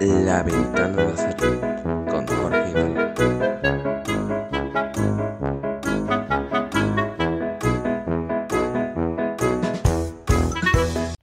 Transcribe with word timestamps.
La 0.00 0.44
ventana 0.44 1.02
de 1.02 1.12
Azar 1.12 1.36
con 2.08 2.26
Jorge. 2.28 2.84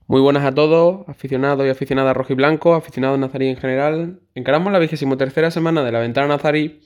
Muy 0.06 0.20
buenas 0.20 0.44
a 0.44 0.52
todos, 0.52 1.08
aficionados 1.08 1.64
y 1.64 1.70
aficionadas 1.70 2.14
blanco, 2.36 2.74
aficionados 2.74 3.18
nazarí 3.18 3.48
en 3.48 3.56
general. 3.56 4.20
Encaramos 4.34 4.70
la 4.70 4.78
vigésimo 4.78 5.16
tercera 5.16 5.50
semana 5.50 5.82
de 5.82 5.92
la 5.92 6.00
ventana 6.00 6.26
nazarí 6.26 6.82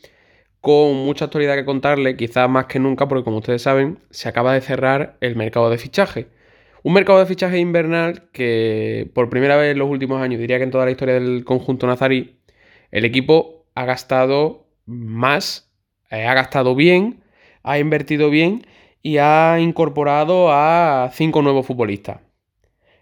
con 0.61 0.95
mucha 0.95 1.25
actualidad 1.25 1.57
que 1.57 1.65
contarle, 1.65 2.17
quizás 2.17 2.49
más 2.49 2.67
que 2.67 2.79
nunca, 2.79 3.09
porque 3.09 3.25
como 3.25 3.39
ustedes 3.39 3.63
saben, 3.63 3.99
se 4.11 4.29
acaba 4.29 4.55
de 4.55 4.61
cerrar 4.61 5.17
el 5.21 5.35
mercado 5.35 5.69
de 5.69 5.79
fichaje. 5.79 6.36
Un 6.87 6.93
mercado 6.93 7.19
de 7.19 7.27
fichaje 7.27 7.59
invernal 7.59 8.31
que 8.31 9.11
por 9.13 9.29
primera 9.29 9.57
vez 9.57 9.73
en 9.73 9.79
los 9.81 9.91
últimos 9.91 10.23
años, 10.23 10.39
diría 10.39 10.59
que 10.59 10.63
en 10.63 10.71
toda 10.71 10.85
la 10.85 10.93
historia 10.93 11.15
del 11.15 11.45
conjunto 11.45 11.89
nazarí, 11.89 12.39
el 12.93 13.05
equipo 13.05 13.67
ha 13.75 13.85
gastado 13.85 14.69
más, 14.85 15.69
eh, 16.13 16.27
ha 16.27 16.35
gastado 16.35 16.77
bien, 16.77 17.25
ha 17.65 17.81
invertido 17.81 18.31
bien 18.31 18.69
y 19.03 19.17
ha 19.19 19.59
incorporado 19.59 20.53
a 20.53 21.11
cinco 21.13 21.43
nuevos 21.43 21.67
futbolistas. 21.67 22.21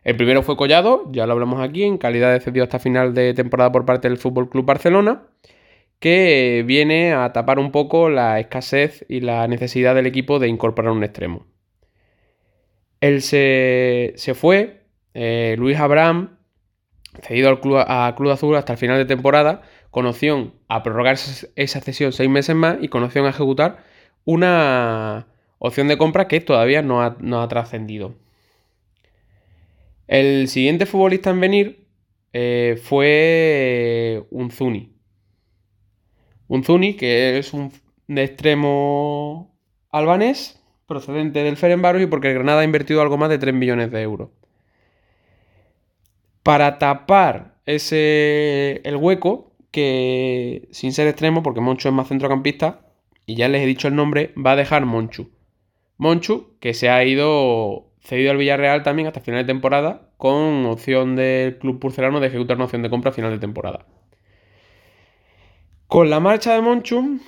El 0.03 0.17
primero 0.17 0.43
fue 0.43 0.57
Collado, 0.57 1.05
ya 1.13 1.27
lo 1.27 1.35
hablamos 1.35 1.61
aquí, 1.61 1.83
en 1.83 1.99
calidad 1.99 2.33
de 2.33 2.41
cedido 2.41 2.65
hasta 2.65 2.79
final 2.79 3.13
de 3.13 3.35
temporada 3.35 3.71
por 3.71 3.85
parte 3.85 4.09
del 4.09 4.17
Fútbol 4.17 4.49
Club 4.49 4.65
Barcelona, 4.65 5.25
que 5.99 6.65
viene 6.67 7.13
a 7.13 7.35
tapar 7.35 7.59
un 7.59 7.71
poco 7.71 8.09
la 8.09 8.41
escasez 8.41 9.05
y 9.11 9.21
la 9.21 9.47
necesidad 9.47 9.95
del 9.95 10.07
equipo 10.07 10.39
de 10.39 10.49
incorporar 10.49 10.93
un 10.93 11.05
extremo. 11.05 11.54
Él 13.01 13.23
se, 13.23 14.15
se 14.17 14.35
fue, 14.35 14.85
eh, 15.15 15.57
Luis 15.59 15.79
Abraham, 15.79 16.39
cedido 17.23 17.49
al 17.49 17.61
club, 17.61 17.85
a 17.87 18.15
Club 18.17 18.31
Azul 18.33 18.57
hasta 18.57 18.73
el 18.73 18.79
final 18.79 18.99
de 18.99 19.05
temporada, 19.05 19.63
con 19.91 20.07
opción 20.07 20.55
a 20.69 20.83
prorrogar 20.83 21.17
esa 21.57 21.81
cesión 21.81 22.13
seis 22.13 22.29
meses 22.29 22.57
más 22.57 22.79
y 22.81 22.89
con 22.89 23.03
opción 23.05 23.27
a 23.27 23.31
ejecutar 23.31 23.85
una 24.25 25.29
opción 25.59 25.89
de 25.89 25.99
compra 25.99 26.29
que 26.29 26.41
todavía 26.41 26.83
no 26.83 27.03
ha, 27.03 27.17
no 27.21 27.41
ha 27.43 27.49
trascendido. 27.49 28.15
El 30.07 30.49
siguiente 30.49 30.87
futbolista 30.87 31.31
en 31.31 31.41
venir 31.41 31.87
eh, 32.33 32.81
fue 32.83 34.27
un 34.31 34.51
Zuni. 34.51 34.93
Un 36.49 36.65
Zuni 36.65 36.95
que 36.95 37.39
es 37.39 37.55
un 37.55 37.73
extremo 38.09 39.57
albanés 39.91 40.61
procedente 40.95 41.43
del 41.43 41.57
Ferenbaros 41.57 42.01
y 42.01 42.07
porque 42.07 42.29
el 42.29 42.35
Granada 42.35 42.61
ha 42.61 42.65
invertido 42.65 43.03
algo 43.03 43.17
más 43.17 43.29
de 43.29 43.39
3 43.39 43.53
millones 43.53 43.91
de 43.91 44.01
euros. 44.01 44.29
Para 46.45 46.79
tapar 46.79 47.57
ese 47.67 48.81
el 48.85 48.97
hueco, 48.97 49.53
que 49.73 50.69
sin 50.71 50.93
ser 50.93 51.09
extremo, 51.09 51.43
porque 51.43 51.61
Monchu 51.61 51.89
es 51.89 51.95
más 51.95 52.07
centrocampista, 52.07 52.87
y 53.27 53.35
ya 53.35 53.49
les 53.49 53.63
he 53.63 53.67
dicho 53.67 53.89
el 53.89 53.97
nombre, 53.97 54.33
va 54.37 54.53
a 54.53 54.57
dejar 54.57 54.87
Monchu. 54.87 55.31
Monchu, 55.97 56.57
que 56.61 56.75
se 56.75 56.89
ha 56.91 57.05
ido 57.05 57.91
cedido 58.01 58.31
al 58.31 58.37
Villarreal 58.37 58.85
también 58.85 59.09
hasta 59.09 59.21
final 59.21 59.45
de 59.45 59.53
temporada, 59.53 60.11
con 60.17 60.65
opción 60.67 61.17
del 61.17 61.59
club 61.59 61.81
purcelano 61.81 62.21
de 62.21 62.29
ejecutar 62.29 62.57
una 62.57 62.67
opción 62.67 62.83
de 62.83 62.91
compra 62.91 63.11
a 63.11 63.15
final 63.15 63.33
de 63.33 63.39
temporada. 63.39 63.85
Con 65.89 66.09
la 66.09 66.21
marcha 66.21 66.55
de 66.55 66.61
Monchu, 66.61 67.19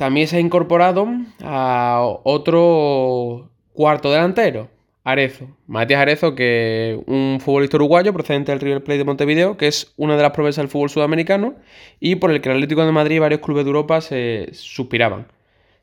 también 0.00 0.28
se 0.28 0.38
ha 0.38 0.40
incorporado 0.40 1.06
a 1.42 2.00
otro 2.24 3.50
cuarto 3.74 4.10
delantero, 4.10 4.70
Arezo. 5.04 5.48
Matías 5.66 6.00
Arezo, 6.00 6.34
que 6.34 6.94
es 6.94 7.00
un 7.06 7.38
futbolista 7.38 7.76
uruguayo 7.76 8.14
procedente 8.14 8.50
del 8.50 8.62
River 8.62 8.82
Plate 8.82 8.96
de 8.96 9.04
Montevideo, 9.04 9.58
que 9.58 9.66
es 9.66 9.92
una 9.98 10.16
de 10.16 10.22
las 10.22 10.30
promesas 10.30 10.62
del 10.62 10.70
fútbol 10.70 10.88
sudamericano 10.88 11.56
y 12.00 12.14
por 12.14 12.30
el 12.30 12.40
que 12.40 12.48
el 12.48 12.54
Atlético 12.54 12.82
de 12.86 12.92
Madrid 12.92 13.16
y 13.16 13.18
varios 13.18 13.42
clubes 13.42 13.66
de 13.66 13.68
Europa 13.68 14.00
se 14.00 14.48
suspiraban. 14.54 15.26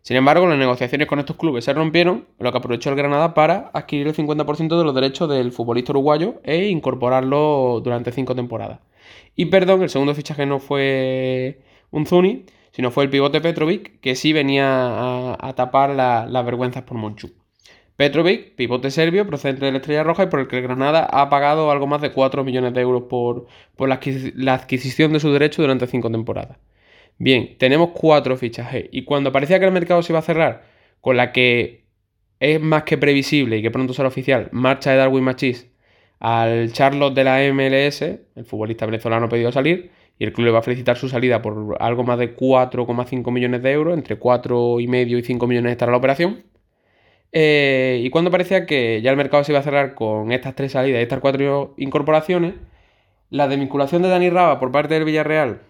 Sin 0.02 0.18
embargo, 0.18 0.48
las 0.48 0.58
negociaciones 0.58 1.08
con 1.08 1.20
estos 1.20 1.36
clubes 1.36 1.66
se 1.66 1.74
rompieron, 1.74 2.26
lo 2.40 2.52
que 2.52 2.58
aprovechó 2.58 2.90
el 2.90 2.96
Granada 2.96 3.36
para 3.36 3.70
adquirir 3.72 4.08
el 4.08 4.16
50% 4.16 4.80
de 4.80 4.84
los 4.84 4.96
derechos 4.96 5.30
del 5.30 5.52
futbolista 5.52 5.92
uruguayo 5.92 6.42
e 6.44 6.70
incorporarlo 6.70 7.82
durante 7.84 8.12
cinco 8.12 8.34
temporadas. 8.34 8.80
Y 9.36 9.46
perdón, 9.46 9.84
el 9.84 9.92
segundo 9.92 10.16
fichaje 10.16 10.48
no 10.48 10.58
fue 10.58 11.60
un 11.92 12.08
Zuni, 12.08 12.46
sino 12.78 12.92
fue 12.92 13.06
el 13.06 13.10
pivote 13.10 13.42
Petrovic, 13.42 14.00
que 14.02 14.14
sí 14.16 14.34
venía 14.34 15.34
a, 15.34 15.54
tapar 15.56 15.90
la, 15.90 16.28
las 16.28 16.46
vergüenzas 16.46 16.84
por 16.84 16.96
Monchu. 16.96 17.32
Petrovic, 17.96 18.54
pivote 18.54 18.92
serbio, 18.92 19.26
procedente 19.26 19.66
de 19.66 19.72
la 19.72 19.80
Estrella 19.80 20.04
Roja 20.04 20.26
y 20.26 20.28
por 20.28 20.42
el 20.42 20.48
que 20.48 20.62
Granada 20.62 21.04
ha 21.04 21.28
pagado 21.32 21.72
algo 21.72 21.88
más 21.88 22.02
de 22.02 22.12
4 22.12 22.44
millones 22.44 22.76
de 22.76 22.82
euros 22.82 23.06
por, 23.10 23.48
la, 23.80 24.54
adquisición 24.54 25.12
de 25.12 25.20
su 25.20 25.34
derecho 25.34 25.64
durante 25.64 25.88
cinco 25.88 26.12
temporadas. 26.12 26.60
Bien, 27.18 27.58
tenemos 27.58 27.90
cuatro 27.96 28.38
fichajes 28.38 28.90
y 28.92 29.06
cuando 29.06 29.32
parecía 29.32 29.58
que 29.58 29.66
el 29.66 29.72
mercado 29.72 30.04
se 30.04 30.12
iba 30.14 30.20
a 30.20 30.22
cerrar, 30.22 30.66
con 31.02 31.18
la 31.18 31.32
que 31.32 31.88
es 32.40 32.62
más 32.62 32.84
que 32.84 33.00
previsible 33.00 33.58
y 33.58 33.64
que 33.64 33.72
pronto 33.72 33.96
será 33.96 34.08
oficial, 34.08 34.50
marcha 34.52 34.92
de 34.92 34.98
Darwin 34.98 35.24
Machis 35.24 35.68
al 36.20 36.72
Charlotte 36.74 37.16
de 37.16 37.24
la 37.24 37.40
MLS, 37.52 38.04
el 38.04 38.46
futbolista 38.46 38.86
venezolano 38.86 39.30
pedido 39.30 39.52
salir 39.52 39.90
y 40.20 40.26
el 40.26 40.34
club 40.34 40.46
le 40.46 40.52
va 40.52 40.60
a 40.60 40.64
felicitar 40.64 40.98
su 40.98 41.10
salida 41.10 41.42
por 41.42 41.78
algo 41.80 42.04
más 42.04 42.18
de 42.18 42.36
4,5 42.36 43.32
millones 43.32 43.62
de 43.62 43.72
euros, 43.72 43.98
entre 43.98 44.20
4,5 44.20 45.20
y 45.20 45.24
5 45.24 45.48
millones 45.48 45.72
estará 45.72 45.92
la 45.92 45.98
operación. 45.98 46.44
Eh, 47.32 48.02
y 48.04 48.10
cuando 48.10 48.32
parecía 48.32 48.66
que 48.66 49.02
ya 49.02 49.12
el 49.12 49.18
mercado 49.18 49.44
se 49.44 49.52
iba 49.52 49.60
a 49.60 49.64
cerrar 49.64 49.96
con 49.96 50.32
estas 50.32 50.56
tres 50.56 50.72
salidas 50.72 51.00
y 51.00 51.04
estas 51.04 51.20
cuatro 51.20 51.74
incorporaciones, 51.78 52.56
la 53.30 53.48
desvinculación 53.48 54.02
de 54.02 54.10
Dani 54.10 54.30
Raba 54.30 54.60
por 54.60 54.72
parte 54.72 54.94
del 54.94 55.04
Villarreal 55.06 55.62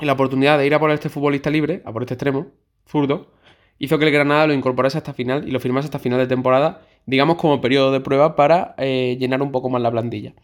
y 0.00 0.04
la 0.04 0.12
oportunidad 0.12 0.58
de 0.58 0.66
ir 0.66 0.74
a 0.74 0.78
por 0.78 0.90
este 0.90 1.08
futbolista 1.08 1.50
libre, 1.50 1.82
a 1.84 1.92
por 1.92 2.02
este 2.02 2.14
extremo, 2.14 2.48
zurdo, 2.86 3.32
hizo 3.78 3.98
que 3.98 4.04
el 4.04 4.10
Granada 4.10 4.46
lo 4.46 4.52
incorporase 4.52 4.98
hasta 4.98 5.14
final 5.14 5.48
y 5.48 5.50
lo 5.50 5.60
firmase 5.60 5.86
hasta 5.86 5.98
final 5.98 6.18
de 6.18 6.26
temporada, 6.26 6.82
digamos 7.06 7.36
como 7.36 7.60
periodo 7.60 7.92
de 7.92 8.00
prueba 8.00 8.36
para 8.36 8.74
eh, 8.78 9.16
llenar 9.18 9.42
un 9.42 9.52
poco 9.52 9.70
más 9.70 9.82
la 9.82 9.90
plantilla. 9.90 10.34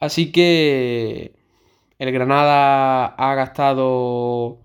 Así 0.00 0.32
que 0.32 1.32
el 1.98 2.12
Granada 2.12 3.06
ha 3.06 3.34
gastado 3.34 4.60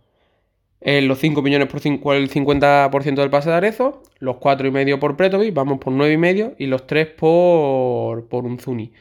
eh, 0.82 1.02
los 1.02 1.20
5 1.20 1.42
millones 1.42 1.68
por 1.68 2.16
el 2.16 2.30
50% 2.30 3.16
del 3.16 3.30
pase 3.30 3.50
de 3.50 3.56
Arezo, 3.56 4.04
los 4.20 4.36
4,5 4.36 5.00
por 5.00 5.16
Pretovic, 5.16 5.54
vamos 5.54 5.80
por 5.80 5.94
9,5 5.94 6.56
y 6.58 6.68
los 6.68 6.86
3 6.86 7.08
por, 7.08 8.28
por 8.28 8.46
Unzuni. 8.46 8.92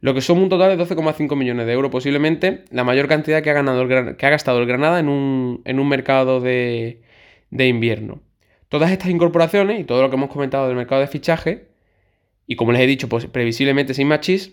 Lo 0.00 0.14
que 0.14 0.20
son 0.20 0.38
un 0.38 0.48
total 0.48 0.76
de 0.76 0.84
12,5 0.84 1.36
millones 1.36 1.66
de 1.66 1.72
euros, 1.72 1.90
posiblemente 1.90 2.64
la 2.70 2.84
mayor 2.84 3.08
cantidad 3.08 3.42
que 3.42 3.50
ha, 3.50 3.54
ganado 3.54 3.86
que 3.88 4.26
ha 4.26 4.30
gastado 4.30 4.60
el 4.60 4.66
Granada 4.66 4.98
en 4.98 5.08
un, 5.08 5.62
en 5.64 5.80
un 5.80 5.88
mercado 5.88 6.40
de, 6.40 7.02
de 7.50 7.68
invierno. 7.68 8.20
Todas 8.68 8.92
estas 8.92 9.10
incorporaciones 9.10 9.80
y 9.80 9.84
todo 9.84 10.00
lo 10.02 10.10
que 10.10 10.16
hemos 10.16 10.30
comentado 10.30 10.68
del 10.68 10.76
mercado 10.76 11.00
de 11.00 11.08
fichaje, 11.08 11.68
y 12.46 12.56
como 12.56 12.72
les 12.72 12.82
he 12.82 12.86
dicho, 12.86 13.08
pues 13.08 13.26
previsiblemente 13.26 13.94
sin 13.94 14.08
machis, 14.08 14.52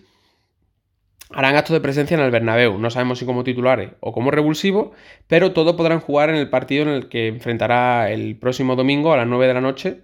harán 1.32 1.56
actos 1.56 1.74
de 1.74 1.82
presencia 1.82 2.16
en 2.16 2.24
el 2.24 2.32
Bernabéu. 2.32 2.78
No 2.78 2.90
sabemos 2.90 3.20
si 3.20 3.26
como 3.26 3.44
titulares 3.44 3.92
o 4.00 4.14
como 4.14 4.32
revulsivos, 4.32 4.90
pero 5.28 5.52
todos 5.52 5.76
podrán 5.76 6.00
jugar 6.00 6.30
en 6.30 6.36
el 6.36 6.50
partido 6.50 6.84
en 6.84 6.90
el 6.90 7.10
que 7.10 7.28
enfrentará 7.28 8.12
el 8.12 8.38
próximo 8.38 8.76
domingo 8.76 9.14
a 9.14 9.18
las 9.18 9.28
9 9.28 9.48
de 9.48 9.54
la 9.54 9.62
noche 9.62 10.02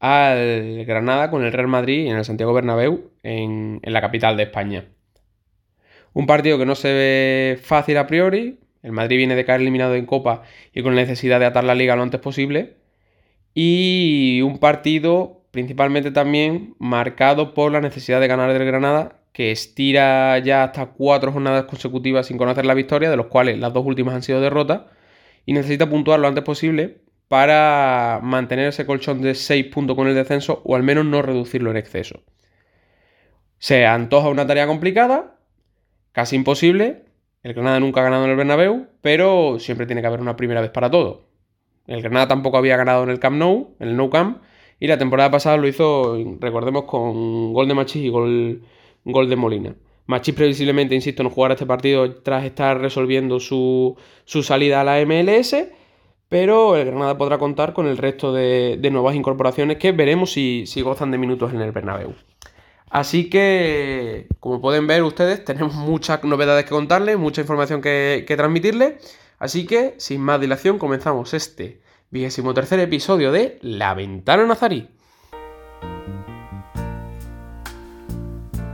al 0.00 0.84
Granada 0.84 1.30
con 1.30 1.44
el 1.44 1.52
Real 1.52 1.68
Madrid 1.68 2.06
en 2.06 2.16
el 2.16 2.24
Santiago 2.24 2.52
Bernabéu 2.52 3.10
en, 3.22 3.80
la 3.82 4.00
capital 4.00 4.36
de 4.36 4.44
España. 4.44 4.84
Un 6.12 6.26
partido 6.26 6.58
que 6.58 6.66
no 6.66 6.74
se 6.74 6.92
ve 6.92 7.58
fácil 7.62 7.96
a 7.98 8.06
priori. 8.06 8.60
El 8.82 8.92
Madrid 8.92 9.16
viene 9.16 9.34
de 9.34 9.44
caer 9.44 9.60
eliminado 9.60 9.94
en 9.94 10.06
Copa 10.06 10.42
y 10.72 10.82
con 10.82 10.94
necesidad 10.94 11.40
de 11.40 11.46
atar 11.46 11.64
la 11.64 11.74
liga 11.74 11.96
lo 11.96 12.02
antes 12.02 12.20
posible. 12.20 12.76
Y 13.54 14.40
un 14.42 14.58
partido 14.58 15.42
principalmente 15.50 16.10
también 16.10 16.74
marcado 16.78 17.54
por 17.54 17.72
la 17.72 17.80
necesidad 17.80 18.20
de 18.20 18.28
ganar 18.28 18.52
del 18.52 18.64
Granada 18.64 19.17
que 19.32 19.50
estira 19.50 20.38
ya 20.38 20.64
hasta 20.64 20.86
cuatro 20.86 21.32
jornadas 21.32 21.64
consecutivas 21.64 22.26
sin 22.26 22.38
conocer 22.38 22.66
la 22.66 22.74
victoria, 22.74 23.10
de 23.10 23.16
los 23.16 23.26
cuales 23.26 23.58
las 23.58 23.72
dos 23.72 23.84
últimas 23.86 24.14
han 24.14 24.22
sido 24.22 24.40
derrotas, 24.40 24.82
y 25.46 25.52
necesita 25.52 25.88
puntuar 25.88 26.20
lo 26.20 26.28
antes 26.28 26.44
posible 26.44 27.02
para 27.28 28.20
mantener 28.22 28.68
ese 28.68 28.86
colchón 28.86 29.20
de 29.22 29.34
6 29.34 29.66
puntos 29.66 29.96
con 29.96 30.08
el 30.08 30.14
descenso 30.14 30.62
o 30.64 30.76
al 30.76 30.82
menos 30.82 31.04
no 31.04 31.22
reducirlo 31.22 31.70
en 31.70 31.76
exceso. 31.76 32.22
Se 33.58 33.86
antoja 33.86 34.28
una 34.28 34.46
tarea 34.46 34.66
complicada, 34.66 35.36
casi 36.12 36.36
imposible. 36.36 37.04
El 37.42 37.54
Granada 37.54 37.80
nunca 37.80 38.00
ha 38.00 38.04
ganado 38.04 38.24
en 38.24 38.30
el 38.30 38.36
Bernabéu, 38.36 38.88
pero 39.02 39.58
siempre 39.58 39.86
tiene 39.86 40.00
que 40.00 40.06
haber 40.06 40.20
una 40.20 40.36
primera 40.36 40.60
vez 40.60 40.70
para 40.70 40.90
todo. 40.90 41.28
El 41.86 42.02
Granada 42.02 42.28
tampoco 42.28 42.58
había 42.58 42.76
ganado 42.76 43.02
en 43.04 43.10
el 43.10 43.20
Camp 43.20 43.36
Nou, 43.36 43.74
en 43.80 43.88
el 43.88 43.96
Nou 43.96 44.10
Camp, 44.10 44.42
y 44.80 44.86
la 44.86 44.98
temporada 44.98 45.30
pasada 45.30 45.56
lo 45.56 45.66
hizo, 45.66 46.16
recordemos, 46.40 46.84
con 46.84 47.52
gol 47.52 47.68
de 47.68 47.74
Machis 47.74 48.04
y 48.04 48.08
gol 48.08 48.62
gol 49.04 49.28
de 49.28 49.36
Molina. 49.36 49.74
Machis 50.08 50.34
previsiblemente, 50.34 50.94
insisto, 50.94 51.22
no 51.22 51.28
jugará 51.28 51.52
este 51.54 51.66
partido 51.66 52.14
tras 52.22 52.44
estar 52.44 52.80
resolviendo 52.80 53.40
su, 53.40 53.94
salida 54.24 54.80
a 54.80 54.84
la 54.84 55.04
MLS, 55.04 55.54
pero 56.30 56.76
el 56.76 56.86
Granada 56.86 57.18
podrá 57.18 57.36
contar 57.36 57.74
con 57.74 57.86
el 57.86 57.98
resto 57.98 58.32
de, 58.32 58.78
nuevas 58.90 59.14
incorporaciones 59.14 59.76
que 59.76 59.92
veremos 59.92 60.32
si, 60.32 60.64
si, 60.66 60.80
gozan 60.80 61.10
de 61.10 61.18
minutos 61.18 61.52
en 61.52 61.60
el 61.60 61.72
Bernabéu. 61.72 62.14
Así 62.88 63.28
que, 63.28 64.28
como 64.40 64.62
pueden 64.62 64.86
ver 64.86 65.02
ustedes, 65.02 65.44
tenemos 65.44 65.74
muchas 65.74 66.24
novedades 66.24 66.64
que 66.64 66.70
contarles, 66.70 67.18
mucha 67.18 67.42
información 67.42 67.82
que, 67.82 68.24
que 68.26 68.34
transmitirles. 68.34 69.14
Así 69.38 69.66
que, 69.66 69.94
sin 69.98 70.22
más 70.22 70.40
dilación, 70.40 70.78
comenzamos 70.78 71.34
este 71.34 71.82
vigésimo 72.10 72.54
tercer 72.54 72.80
episodio 72.80 73.30
de 73.30 73.58
La 73.60 73.92
Ventana 73.92 74.46
Nazarí. 74.46 74.88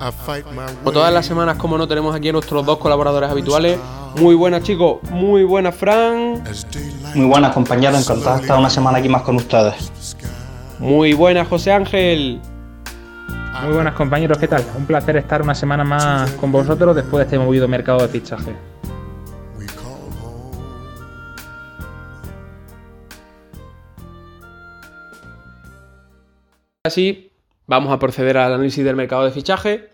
Como 0.05 0.93
todas 0.93 1.15
las 1.15 1.25
semanas, 1.25 1.56
como 1.56 1.79
no, 1.79 1.89
tenemos 1.89 2.15
aquí 2.15 2.29
a 2.29 2.33
nuestros 2.33 2.67
dos 2.67 2.77
colaboradores 2.77 3.31
habituales. 3.31 3.79
Muy 4.21 4.35
buenas, 4.35 4.62
chicos. 4.62 4.99
Muy 5.11 5.45
buenas, 5.45 5.75
Fran. 5.75 6.45
Muy 7.15 7.27
buenas, 7.27 7.55
compañeros. 7.55 8.03
Encantado 8.03 8.37
de 8.37 8.43
estar 8.43 8.59
una 8.59 8.69
semana 8.69 8.99
aquí 8.99 9.09
más 9.09 9.23
con 9.23 9.37
ustedes. 9.37 10.15
Muy 10.79 11.15
buenas, 11.15 11.49
José 11.49 11.73
Ángel. 11.73 12.39
Muy 13.62 13.73
buenas, 13.73 13.95
compañeros. 13.95 14.37
¿Qué 14.37 14.47
tal? 14.47 14.62
Un 14.77 14.85
placer 14.85 15.17
estar 15.17 15.41
una 15.41 15.55
semana 15.55 15.85
más 15.85 16.31
con 16.33 16.53
vosotros 16.53 16.95
después 16.95 17.21
de 17.21 17.25
este 17.25 17.39
movido 17.39 17.67
mercado 17.67 18.01
de 18.01 18.09
fichaje. 18.09 18.55
Así, 26.87 27.33
vamos 27.67 27.91
a 27.91 27.99
proceder 27.99 28.37
al 28.37 28.53
análisis 28.53 28.85
del 28.85 28.97
mercado 28.97 29.25
de 29.25 29.31
fichaje. 29.31 29.94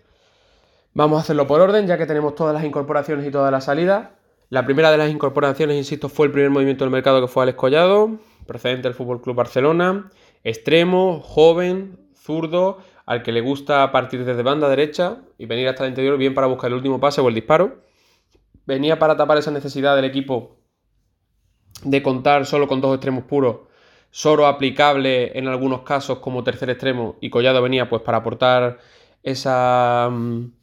Vamos 0.93 1.17
a 1.17 1.21
hacerlo 1.21 1.47
por 1.47 1.61
orden, 1.61 1.87
ya 1.87 1.97
que 1.97 2.05
tenemos 2.05 2.35
todas 2.35 2.53
las 2.53 2.65
incorporaciones 2.65 3.25
y 3.25 3.31
todas 3.31 3.51
las 3.51 3.65
salidas. 3.65 4.09
La 4.49 4.65
primera 4.65 4.91
de 4.91 4.97
las 4.97 5.09
incorporaciones, 5.09 5.77
insisto, 5.77 6.09
fue 6.09 6.25
el 6.25 6.33
primer 6.33 6.49
movimiento 6.49 6.83
del 6.83 6.91
mercado 6.91 7.21
que 7.21 7.27
fue 7.29 7.43
Alex 7.43 7.57
Collado, 7.57 8.19
procedente 8.45 8.89
del 8.89 8.93
Fútbol 8.93 9.21
Club 9.21 9.37
Barcelona, 9.37 10.09
extremo, 10.43 11.21
joven, 11.21 11.97
zurdo, 12.13 12.79
al 13.05 13.23
que 13.23 13.31
le 13.31 13.39
gusta 13.39 13.89
partir 13.93 14.25
desde 14.25 14.43
banda 14.43 14.67
derecha 14.67 15.19
y 15.37 15.45
venir 15.45 15.69
hasta 15.69 15.85
el 15.85 15.91
interior 15.91 16.17
bien 16.17 16.33
para 16.33 16.47
buscar 16.47 16.69
el 16.69 16.75
último 16.75 16.99
pase 16.99 17.21
o 17.21 17.29
el 17.29 17.35
disparo. 17.35 17.79
Venía 18.65 18.99
para 18.99 19.15
tapar 19.15 19.37
esa 19.37 19.51
necesidad 19.51 19.95
del 19.95 20.05
equipo 20.05 20.57
de 21.85 22.03
contar 22.03 22.45
solo 22.45 22.67
con 22.67 22.81
dos 22.81 22.93
extremos 22.95 23.23
puros, 23.23 23.61
solo 24.09 24.45
aplicable 24.45 25.37
en 25.37 25.47
algunos 25.47 25.81
casos 25.81 26.19
como 26.19 26.43
tercer 26.43 26.69
extremo 26.69 27.15
y 27.21 27.29
Collado 27.29 27.61
venía 27.61 27.89
pues 27.89 28.01
para 28.01 28.17
aportar 28.17 28.79
esa 29.23 30.09
mm, 30.11 30.60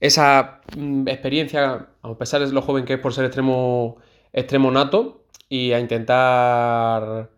esa 0.00 0.60
mm, 0.76 1.08
experiencia, 1.08 1.88
a 2.02 2.18
pesar 2.18 2.40
de 2.46 2.52
lo 2.52 2.62
joven 2.62 2.84
que 2.84 2.94
es 2.94 3.00
por 3.00 3.12
ser 3.14 3.26
extremo, 3.26 3.98
extremo 4.32 4.70
nato, 4.70 5.24
y 5.48 5.72
a 5.72 5.80
intentar 5.80 7.30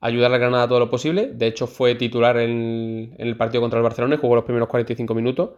ayudar 0.00 0.34
a 0.34 0.38
Granada 0.38 0.68
todo 0.68 0.80
lo 0.80 0.90
posible. 0.90 1.30
De 1.32 1.46
hecho, 1.46 1.66
fue 1.66 1.94
titular 1.94 2.36
en, 2.38 3.14
el 3.18 3.36
partido 3.36 3.62
contra 3.62 3.78
el 3.78 3.84
Barcelona 3.84 4.16
y 4.16 4.18
jugó 4.18 4.34
los 4.34 4.44
primeros 4.44 4.68
45 4.68 5.14
minutos. 5.14 5.50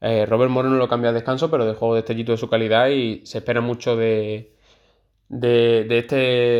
Eh, 0.00 0.26
Robert 0.26 0.50
Moreno 0.50 0.76
lo 0.76 0.88
cambió 0.88 1.10
a 1.10 1.12
descanso, 1.12 1.50
pero 1.50 1.66
dejó 1.66 1.94
destellito 1.94 2.32
de 2.32 2.38
su 2.38 2.48
calidad 2.48 2.88
y 2.88 3.22
se 3.24 3.38
espera 3.38 3.60
mucho 3.60 3.96
de, 3.96 4.52
de, 5.28 5.98
este, 5.98 6.16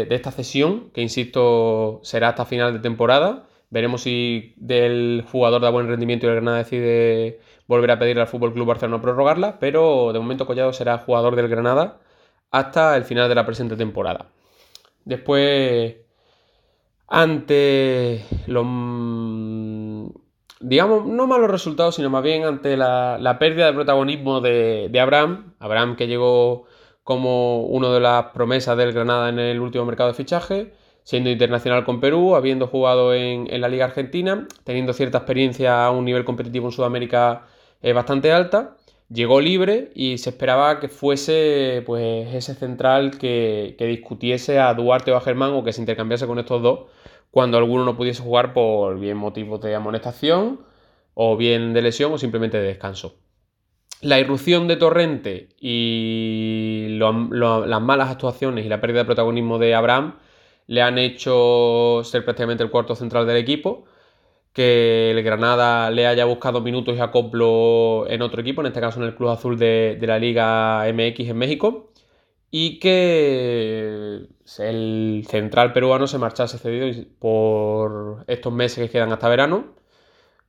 de 0.07 0.15
esta 0.15 0.31
cesión, 0.33 0.91
que 0.93 1.03
insisto, 1.03 2.01
será 2.05 2.31
hasta 2.31 2.47
final 2.47 2.73
de 2.73 2.81
temporada. 2.81 3.47
Veremos 3.71 4.03
si 4.03 4.55
del 4.57 5.25
jugador 5.31 5.63
da 5.63 5.71
buen 5.71 5.89
rendimiento 5.89 6.27
y 6.27 6.29
el 6.29 6.37
Granada 6.37 6.59
decide 6.59 7.41
volver 7.67 7.91
a 7.91 7.99
pedir 7.99 8.19
al 8.21 8.27
Fútbol 8.27 8.53
Club 8.53 8.67
Barcelona 8.67 9.03
prorrogarla, 9.03 9.59
pero 9.59 10.13
de 10.13 10.19
momento 10.19 10.47
Collado 10.47 10.73
será 10.73 10.99
jugador 10.99 11.37
del 11.37 11.49
Granada 11.49 12.01
hasta 12.51 12.97
el 12.97 13.05
final 13.05 13.29
de 13.29 13.35
la 13.35 13.47
presente 13.47 13.77
temporada. 13.77 14.27
Después, 15.05 15.97
ante 17.09 18.25
los, 18.47 18.67
digamos, 20.61 21.07
no 21.07 21.27
malos 21.27 21.51
resultados, 21.51 21.97
sino 21.97 22.11
más 22.11 22.23
bien 22.23 22.45
ante 22.45 22.77
la, 22.77 23.37
pérdida 23.39 23.67
de 23.67 23.73
protagonismo 23.73 24.41
de, 24.41 24.89
de, 24.91 25.01
Abraham, 25.01 25.55
Abraham 25.59 25.97
que 25.97 26.07
llegó 26.07 26.67
como 27.05 27.63
una 27.63 27.93
de 27.93 28.01
las 28.01 28.27
promesas 28.27 28.77
del 28.77 28.93
Granada 28.93 29.29
en 29.29 29.39
el 29.39 29.61
último 29.61 29.85
mercado 29.85 30.11
de 30.11 30.15
fichaje, 30.15 30.73
siendo 31.03 31.31
internacional 31.31 31.85
con 31.85 32.01
Perú, 32.01 32.37
habiendo 32.37 32.67
jugado 32.67 33.15
en, 33.15 33.49
la 33.61 33.69
Liga 33.69 33.87
Argentina, 33.87 34.47
teniendo 34.65 34.93
cierta 34.93 35.19
experiencia 35.19 35.85
a 35.85 35.91
un 35.91 36.05
nivel 36.05 36.25
competitivo 36.25 36.67
en 36.67 36.73
Sudamérica 36.73 37.47
eh, 37.83 37.93
bastante 37.93 38.33
alta. 38.33 38.77
Llegó 39.09 39.41
libre 39.41 39.91
y 39.95 40.19
se 40.19 40.31
esperaba 40.31 40.81
que 40.81 40.89
fuese 40.89 41.83
pues, 41.85 42.35
ese 42.35 42.55
central 42.55 43.19
que, 43.19 43.77
discutiese 43.79 44.59
a 44.59 44.73
Duarte 44.73 45.13
o 45.13 45.17
a 45.17 45.21
Germán 45.21 45.53
o 45.53 45.65
que 45.65 45.73
se 45.73 45.83
intercambiase 45.83 46.27
con 46.27 46.39
estos 46.39 46.63
dos 46.63 46.81
cuando 47.31 47.59
alguno 47.59 47.85
no 47.85 47.97
pudiese 47.97 48.23
jugar 48.23 48.53
por 48.55 48.99
bien 48.99 49.17
motivos 49.17 49.61
de 49.61 49.75
amonestación 49.75 50.61
o 51.15 51.37
bien 51.37 51.73
de 51.75 51.83
lesión 51.83 52.13
o 52.13 52.19
simplemente 52.19 52.59
de 52.59 52.69
descanso. 52.69 53.17
La 54.01 54.19
irrupción 54.19 54.67
de 54.67 54.77
Torrente 54.77 55.51
y 55.61 56.99
las 56.99 57.83
malas 57.83 58.11
actuaciones 58.11 58.67
y 58.67 58.69
la 58.69 58.81
pérdida 58.81 59.01
de 59.01 59.07
protagonismo 59.07 59.59
de 59.59 59.75
Abraham 59.75 60.17
le 60.67 60.83
han 60.83 60.99
hecho 60.99 62.03
ser 62.05 62.25
prácticamente 62.25 62.65
el 62.65 62.71
cuarto 62.71 62.95
central 62.97 63.27
del 63.27 63.37
equipo. 63.37 63.85
Que 64.53 65.11
el 65.11 65.23
Granada 65.23 65.91
le 65.91 66.07
haya 66.07 66.25
buscado 66.27 66.61
minutos 66.61 66.97
y 66.97 67.01
acoplo 67.01 68.07
en 68.09 68.23
otro 68.23 68.41
equipo, 68.43 68.61
en 68.61 68.69
este 68.69 68.81
caso 68.81 69.01
en 69.01 69.07
el 69.07 69.15
Club 69.15 69.31
Azul 69.31 69.59
de, 69.59 69.99
la 70.03 70.19
Liga 70.19 70.85
MX 70.93 71.21
en 71.31 71.39
México. 71.39 71.91
Y 72.51 72.79
que 72.81 74.29
el 74.59 75.25
central 75.27 75.73
peruano 75.73 76.07
se 76.07 76.19
marchase 76.19 76.59
cedido 76.59 76.87
por 77.19 78.25
estos 78.29 78.53
meses 78.53 78.85
que 78.87 78.91
quedan 78.93 79.13
hasta 79.13 79.29
verano, 79.29 79.75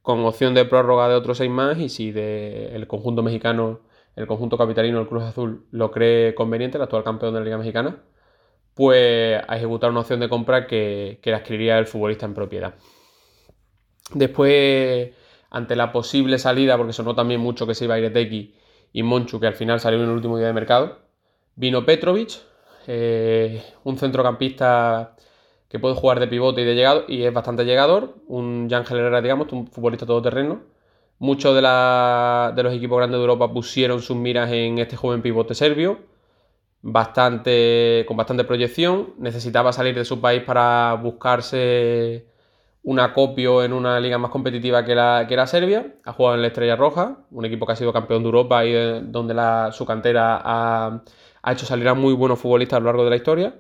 con 0.02 0.26
opción 0.26 0.54
de 0.54 0.66
prórroga 0.66 1.10
de 1.10 1.16
otros 1.16 1.38
seis 1.38 1.50
más. 1.52 1.80
Y 1.80 1.90
si 1.90 2.14
el 2.16 2.88
conjunto 2.88 3.24
mexicano, 3.24 3.82
el 4.16 4.28
conjunto 4.28 4.58
capitalino, 4.58 5.00
el 5.00 5.08
Cruz 5.08 5.24
Azul, 5.24 5.66
lo 5.72 5.92
cree 5.92 6.36
conveniente, 6.36 6.78
el 6.78 6.84
actual 6.84 7.04
campeón 7.04 7.34
de 7.34 7.40
la 7.40 7.46
Liga 7.46 7.58
Mexicana, 7.58 8.04
pues 8.74 9.42
a 9.48 9.58
ejecutar 9.58 9.92
una 9.92 10.02
opción 10.02 10.20
de 10.20 10.30
compra 10.30 10.68
que, 10.68 11.20
que 11.22 11.34
adquiriría 11.34 11.78
el 11.80 11.88
futbolista 11.88 12.26
en 12.26 12.34
propiedad. 12.34 12.76
Después, 14.14 15.12
ante 15.50 15.76
la 15.76 15.92
posible 15.92 16.38
salida, 16.40 16.78
porque 16.78 16.94
sonó 16.94 17.16
también 17.16 17.42
mucho 17.42 17.68
que 17.68 17.76
se 17.76 17.86
iba 17.86 17.96
a 17.96 18.00
ir 18.00 18.06
Eteki 18.06 18.54
y 18.94 19.04
Monchu, 19.04 19.40
que 19.40 19.48
al 19.48 19.56
final 19.56 19.80
salió 19.80 20.00
en 20.00 20.06
el 20.06 20.12
último 20.12 20.38
día 20.38 20.48
de 20.48 20.54
mercado, 20.54 21.00
vino 21.56 21.86
Petrovic, 21.86 22.42
eh, 22.88 23.64
un 23.84 23.98
centrocampista 23.98 25.16
que 25.70 25.80
puede 25.80 25.96
jugar 25.96 26.20
de 26.20 26.28
pivote 26.28 26.62
y 26.62 26.66
de 26.66 26.76
llegado 26.76 27.06
y 27.08 27.24
es 27.24 27.34
bastante 27.34 27.66
llegador, 27.66 28.16
un 28.28 28.70
Yangel 28.70 29.00
Herrera, 29.00 29.22
digamos, 29.22 29.52
un 29.52 29.68
futbolista 29.68 30.06
todoterreno. 30.06 30.62
Muchos 31.20 31.56
de, 31.56 31.62
de 31.62 32.64
los 32.64 32.74
equipos 32.74 32.98
grandes 32.98 33.18
de 33.18 33.22
Europa 33.22 33.52
pusieron 33.52 34.02
sus 34.02 34.18
miras 34.18 34.52
en 34.52 34.78
este 34.80 34.98
joven 34.98 35.22
pivote 35.22 35.56
serbio 35.56 36.00
bastante, 36.84 38.06
con 38.08 38.18
bastante 38.18 38.44
proyección. 38.44 39.16
Necesitaba 39.18 39.74
salir 39.74 39.96
de 39.96 40.06
su 40.06 40.22
país 40.22 40.44
para 40.44 40.94
buscarse 41.02 42.28
un 42.84 43.00
acopio 43.00 43.64
en 43.64 43.74
una 43.74 44.00
liga 44.00 44.18
más 44.18 44.32
competitiva 44.32 44.86
que, 44.86 44.96
la, 44.96 45.26
que 45.28 45.48
Serbia. 45.48 45.96
Ha 46.06 46.14
jugado 46.14 46.36
en 46.36 46.42
la 46.42 46.48
Estrella 46.50 46.76
Roja, 46.76 47.26
un 47.32 47.46
equipo 47.46 47.66
que 47.66 47.74
ha 47.74 47.76
sido 47.76 47.94
campeón 47.94 48.24
de 48.24 48.28
Europa 48.28 48.66
y 48.66 48.74
donde 49.04 49.34
su 49.72 49.86
cantera 49.86 50.42
ha, 50.44 51.04
hecho 51.52 51.66
salir 51.66 51.88
a 51.88 51.94
muy 51.94 52.14
buenos 52.14 52.40
futbolistas 52.40 52.78
a 52.78 52.80
lo 52.82 52.88
largo 52.88 53.04
de 53.06 53.10
la 53.12 53.16
historia. 53.16 53.56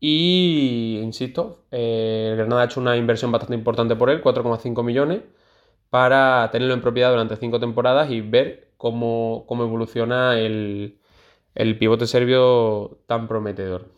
Y, 0.00 1.00
insisto, 1.02 1.64
eh, 1.70 2.34
Granada 2.36 2.62
ha 2.62 2.64
hecho 2.66 2.80
una 2.80 2.96
inversión 2.96 3.32
bastante 3.32 3.54
importante 3.54 3.96
por 3.96 4.10
él, 4.10 4.22
4,5 4.22 4.84
millones, 4.84 5.22
para 5.90 6.50
tenerlo 6.52 6.74
en 6.74 6.82
propiedad 6.82 7.10
durante 7.10 7.36
5 7.36 7.60
temporadas 7.60 8.10
y 8.10 8.20
ver 8.20 8.72
cómo, 8.76 9.46
evoluciona 9.50 10.38
el 10.38 10.98
pivote 11.78 12.06
serbio 12.06 13.00
tan 13.06 13.28
prometedor. 13.28 13.97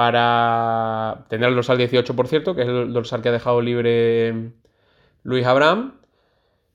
Para 0.00 1.26
tener 1.28 1.50
el 1.50 1.54
dorsal 1.54 1.76
18, 1.76 2.16
por 2.16 2.26
cierto, 2.26 2.54
que 2.54 2.62
es 2.62 2.68
el 2.68 2.90
dorsal 2.90 3.20
que 3.20 3.28
ha 3.28 3.32
dejado 3.32 3.60
libre 3.60 4.52
Luis 5.24 5.44
Abraham. 5.44 6.00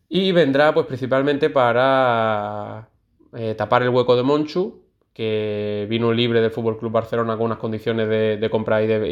Y 0.08 0.32
vendrá 0.32 0.75
pues 0.75 0.86
principalmente 0.86 1.50
para 1.50 2.88
eh, 3.34 3.55
tapar 3.55 3.82
el 3.82 3.89
hueco 3.89 4.15
de 4.15 4.22
Monchu, 4.22 4.84
que 5.12 5.88
vino 5.89 6.13
libre 6.13 6.39
del 6.39 6.51
Fútbol 6.51 6.77
Club 6.77 6.91
Barcelona 6.91 7.36
con 7.36 7.48
unas 7.48 7.58
condiciones 7.58 8.08
de, 8.08 8.48
compra 8.51 8.84
y 8.84 8.86
de, 8.86 9.10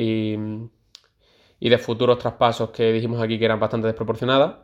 y 1.59 1.69
de 1.69 1.77
futuros 1.79 2.19
traspasos 2.19 2.69
que 2.69 2.93
dijimos 2.93 3.19
aquí 3.19 3.39
que 3.39 3.45
eran 3.45 3.59
bastante 3.59 3.87
desproporcionadas 3.87 4.57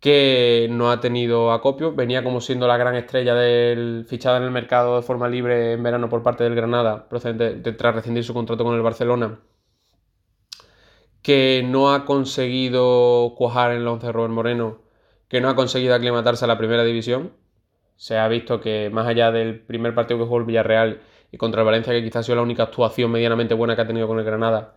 que 0.00 0.68
no 0.70 0.90
ha 0.90 1.00
tenido 1.00 1.52
acopio. 1.52 1.94
Venía 1.94 2.24
como 2.24 2.40
siendo 2.40 2.66
la 2.66 2.76
gran 2.78 2.96
estrella 2.96 3.34
del 3.34 4.06
fichada 4.08 4.38
en 4.38 4.44
el 4.44 4.50
mercado 4.50 4.96
de 4.96 5.02
forma 5.02 5.28
libre 5.28 5.72
en 5.74 5.82
verano 5.82 6.08
por 6.08 6.22
parte 6.22 6.44
del 6.44 6.54
Granada, 6.54 7.08
procedente 7.08 7.54
de, 7.56 7.72
tras 7.72 7.94
rescindir 7.94 8.24
su 8.24 8.34
contrato 8.34 8.64
con 8.64 8.74
el 8.74 8.82
Barcelona, 8.82 9.40
que 11.22 11.62
no 11.66 11.92
ha 11.92 12.04
conseguido 12.06 13.34
cuajar 13.36 13.72
en 13.72 13.78
el 13.78 13.88
11 13.88 14.06
de 14.06 14.12
Robert 14.12 14.32
Moreno, 14.32 14.78
que 15.28 15.40
no 15.40 15.48
ha 15.48 15.56
conseguido 15.56 15.94
aclimatarse 15.94 16.44
a 16.44 16.48
la 16.48 16.58
primera 16.58 16.84
división. 16.84 17.32
Se 17.96 18.18
ha 18.18 18.26
visto 18.28 18.60
que 18.60 18.90
más 18.90 19.06
allá 19.06 19.30
del 19.30 19.60
primer 19.60 19.94
partido 19.94 20.18
que 20.18 20.24
jugó 20.24 20.38
el 20.38 20.44
Villarreal 20.46 21.02
y 21.30 21.36
contra 21.36 21.60
el 21.60 21.66
Valencia, 21.66 21.92
que 21.92 22.02
quizás 22.02 22.20
ha 22.20 22.22
sido 22.24 22.36
la 22.36 22.42
única 22.42 22.64
actuación 22.64 23.10
medianamente 23.12 23.54
buena 23.54 23.76
que 23.76 23.82
ha 23.82 23.86
tenido 23.86 24.08
con 24.08 24.18
el 24.18 24.24
Granada, 24.24 24.74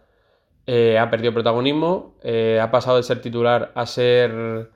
eh, 0.68 0.98
ha 1.00 1.10
perdido 1.10 1.34
protagonismo, 1.34 2.16
eh, 2.24 2.60
ha 2.62 2.72
pasado 2.72 2.98
de 2.98 3.04
ser 3.04 3.22
titular 3.22 3.72
a 3.76 3.86
ser 3.86 4.72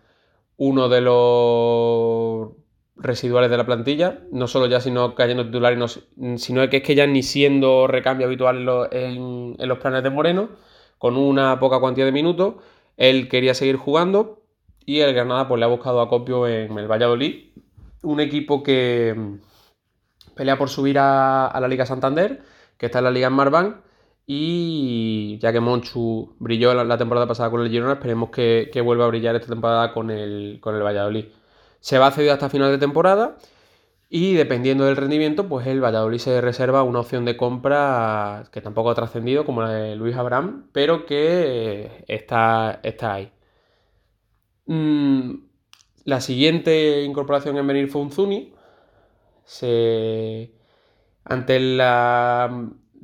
uno 0.58 0.90
de 0.90 1.02
los 1.02 2.52
residuales 2.96 3.50
de 3.50 3.58
la 3.58 3.66
plantilla, 3.66 4.20
no 4.32 4.48
solo 4.48 4.66
ya 4.66 4.82
sino 4.82 5.16
cayendo 5.16 5.46
titular, 5.46 5.78
sino 6.38 6.70
que 6.70 6.78
es 6.78 6.84
que 6.84 6.96
ya 6.96 7.06
ni 7.08 7.24
siendo 7.24 7.88
recambio 7.88 8.26
habitual 8.26 8.90
en, 8.92 9.56
los 9.58 9.78
planes 9.80 10.04
de 10.04 10.10
Moreno, 10.10 10.50
con 10.98 11.16
una 11.16 11.60
poca 11.60 11.80
cantidad 11.80 12.08
de 12.08 12.12
minutos, 12.12 12.56
él 12.98 13.30
quería 13.30 13.54
seguir 13.54 13.78
jugando 13.78 14.42
y 14.86 15.02
el 15.02 15.14
Granada 15.14 15.48
pues 15.48 15.60
le 15.60 15.66
ha 15.66 15.70
buscado 15.70 16.02
acopio 16.02 16.48
en 16.48 16.78
el 16.78 16.88
Valladolid, 16.88 17.52
un 18.02 18.20
equipo 18.20 18.64
que 18.64 19.14
mm, 19.16 20.34
pelea 20.36 20.58
por 20.58 20.70
subir 20.70 20.98
a, 21.00 21.56
la 21.60 21.68
Liga 21.68 21.86
Santander, 21.86 22.42
que 22.78 22.88
está 22.88 23.00
en 23.00 23.06
la 23.06 23.12
Liga 23.12 23.28
en 23.28 23.34
Marbank, 23.34 23.76
y 24.28 25.40
ya 25.40 25.54
que 25.54 25.62
Monchu 25.62 26.36
brilló 26.40 26.74
la, 26.74 26.98
temporada 26.98 27.28
pasada 27.28 27.50
con 27.50 27.62
el 27.62 27.70
Girona, 27.70 27.94
esperemos 27.94 28.30
que, 28.30 28.70
vuelva 28.84 29.06
a 29.06 29.08
brillar 29.08 29.36
esta 29.36 29.48
temporada 29.48 29.94
con 29.94 30.12
el, 30.12 30.60
con 30.62 30.76
el 30.76 30.84
Valladolid. 30.84 31.26
Se 31.80 31.98
va 31.98 32.08
a 32.08 32.12
ceder 32.12 32.32
hasta 32.32 32.50
final 32.50 32.72
de 32.72 32.78
temporada 32.78 33.38
y 34.10 34.34
dependiendo 34.34 34.86
del 34.86 34.98
rendimiento, 34.98 35.48
pues 35.48 35.68
el 35.68 35.84
Valladolid 35.84 36.20
se 36.20 36.42
reserva 36.42 36.84
una 36.84 37.00
opción 37.02 37.26
de 37.26 37.38
compra 37.38 38.46
que 38.52 38.62
tampoco 38.62 38.90
ha 38.92 38.96
trascendido, 38.96 39.46
como 39.46 39.62
la 39.62 39.72
de 39.72 39.96
Luis 39.96 40.16
Abraham, 40.16 40.70
pero 40.74 41.06
que 41.06 42.06
está, 42.08 42.80
está 42.84 43.14
ahí. 43.16 43.32
Mm, 44.66 45.48
la 46.06 46.22
siguiente 46.22 47.04
incorporación 47.04 47.58
en 47.58 47.68
venir 47.68 47.90
fue 47.90 48.02
un 48.02 48.12
Zuni. 48.12 48.54
Se... 49.46 50.54
Ante 51.26 51.60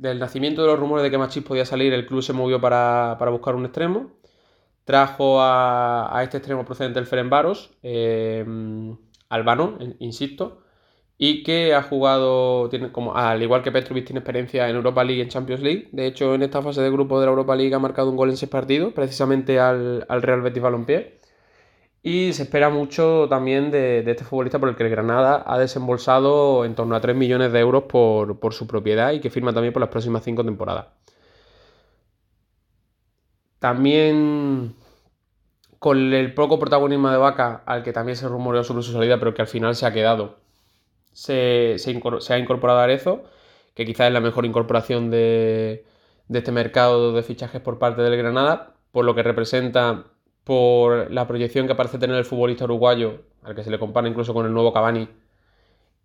el 0.02 0.18
nacimiento 0.18 0.62
de 0.62 0.68
los 0.68 0.78
rumores 0.78 1.02
de 1.02 1.10
que 1.10 1.18
Machís 1.18 1.44
podía 1.44 1.64
salir, 1.64 1.92
el 1.92 2.06
club 2.06 2.22
se 2.22 2.32
movió 2.32 2.60
para, 2.60 3.16
buscar 3.30 3.54
un 3.54 3.64
extremo. 3.64 4.10
Trajo 4.84 5.38
a, 5.40 6.20
este 6.22 6.38
extremo 6.38 6.64
procedente 6.64 7.00
del 7.00 7.06
Ferenbaros, 7.06 7.70
eh, 7.82 8.44
albano, 9.30 9.78
insisto, 9.98 10.62
y 11.16 11.42
que 11.42 11.74
ha 11.74 11.82
jugado, 11.82 12.68
tiene 12.68 12.92
como, 12.92 13.14
al 13.14 13.42
igual 13.42 13.62
que 13.62 13.72
Petrovic, 13.72 14.04
tiene 14.06 14.20
experiencia 14.20 14.68
en 14.68 14.76
Europa 14.76 15.04
League 15.04 15.20
y 15.20 15.22
en 15.22 15.28
Champions 15.28 15.62
League. 15.62 15.88
De 15.92 16.06
hecho, 16.06 16.34
en 16.34 16.42
esta 16.42 16.60
fase 16.60 16.82
de 16.82 16.90
grupo 16.90 17.20
de 17.20 17.26
la 17.26 17.30
Europa 17.30 17.56
League 17.56 17.74
ha 17.74 17.78
marcado 17.78 18.10
un 18.10 18.16
gol 18.16 18.30
en 18.30 18.36
seis 18.36 18.50
partidos, 18.50 18.92
precisamente 18.92 19.58
al, 19.60 20.04
al 20.08 20.22
Real 20.22 20.42
Betis 20.42 20.62
Balompié. 20.62 21.23
Y 22.06 22.34
se 22.34 22.42
espera 22.42 22.68
mucho 22.68 23.28
también 23.30 23.70
de, 23.70 24.00
este 24.00 24.24
futbolista 24.24 24.58
por 24.58 24.68
el 24.68 24.76
que 24.76 24.82
el 24.82 24.90
Granada 24.90 25.42
ha 25.46 25.58
desembolsado 25.58 26.66
en 26.66 26.74
torno 26.74 26.94
a 26.94 27.00
3 27.00 27.16
millones 27.16 27.50
de 27.50 27.60
euros 27.60 27.84
por, 27.84 28.52
su 28.52 28.66
propiedad 28.66 29.12
y 29.12 29.20
que 29.20 29.30
firma 29.30 29.54
también 29.54 29.72
por 29.72 29.80
las 29.80 29.88
próximas 29.88 30.22
5 30.22 30.44
temporadas. 30.44 30.88
También 33.58 34.74
con 35.78 36.12
el 36.12 36.34
poco 36.34 36.58
protagonismo 36.58 37.10
de 37.10 37.16
Vaca, 37.16 37.62
al 37.64 37.82
que 37.82 37.94
también 37.94 38.16
se 38.16 38.28
rumoreó 38.28 38.64
sobre 38.64 38.82
su 38.82 38.92
salida, 38.92 39.18
pero 39.18 39.32
que 39.32 39.40
al 39.40 39.48
final 39.48 39.74
se 39.74 39.86
ha 39.86 39.92
quedado, 39.94 40.36
se, 41.14 41.76
ha 42.28 42.38
incorporado 42.38 42.80
a 42.80 42.84
Arezo, 42.84 43.24
que 43.74 43.86
quizás 43.86 44.08
es 44.08 44.12
la 44.12 44.20
mejor 44.20 44.44
incorporación 44.44 45.10
de, 45.10 45.86
de 46.28 46.38
este 46.38 46.52
mercado 46.52 47.14
de 47.14 47.22
fichajes 47.22 47.62
por 47.62 47.78
parte 47.78 48.02
del 48.02 48.18
Granada, 48.18 48.74
por 48.92 49.06
lo 49.06 49.14
que 49.14 49.22
representa 49.22 50.04
por 50.44 51.10
la 51.10 51.26
proyección 51.26 51.66
que 51.66 51.74
parece 51.74 51.98
tener 51.98 52.16
el 52.16 52.24
futbolista 52.24 52.64
uruguayo, 52.64 53.22
al 53.42 53.54
que 53.54 53.64
se 53.64 53.70
le 53.70 53.78
compara 53.78 54.08
incluso 54.08 54.34
con 54.34 54.46
el 54.46 54.52
nuevo 54.52 54.72
Cavani, 54.72 55.08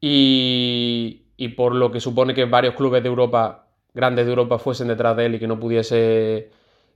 y, 0.02 1.24
por 1.58 1.76
lo 1.76 1.92
que 1.92 2.00
supone 2.00 2.34
que 2.34 2.46
varios 2.46 2.76
clubes 2.76 3.04
de 3.04 3.10
Europa, 3.10 3.68
grandes 3.94 4.26
de 4.26 4.32
Europa, 4.32 4.60
fuesen 4.60 4.88
detrás 4.88 5.16
de 5.18 5.26
él 5.26 5.36
y 5.36 5.40
que 5.40 5.48
no, 5.48 5.60
pudiese, 5.60 6.52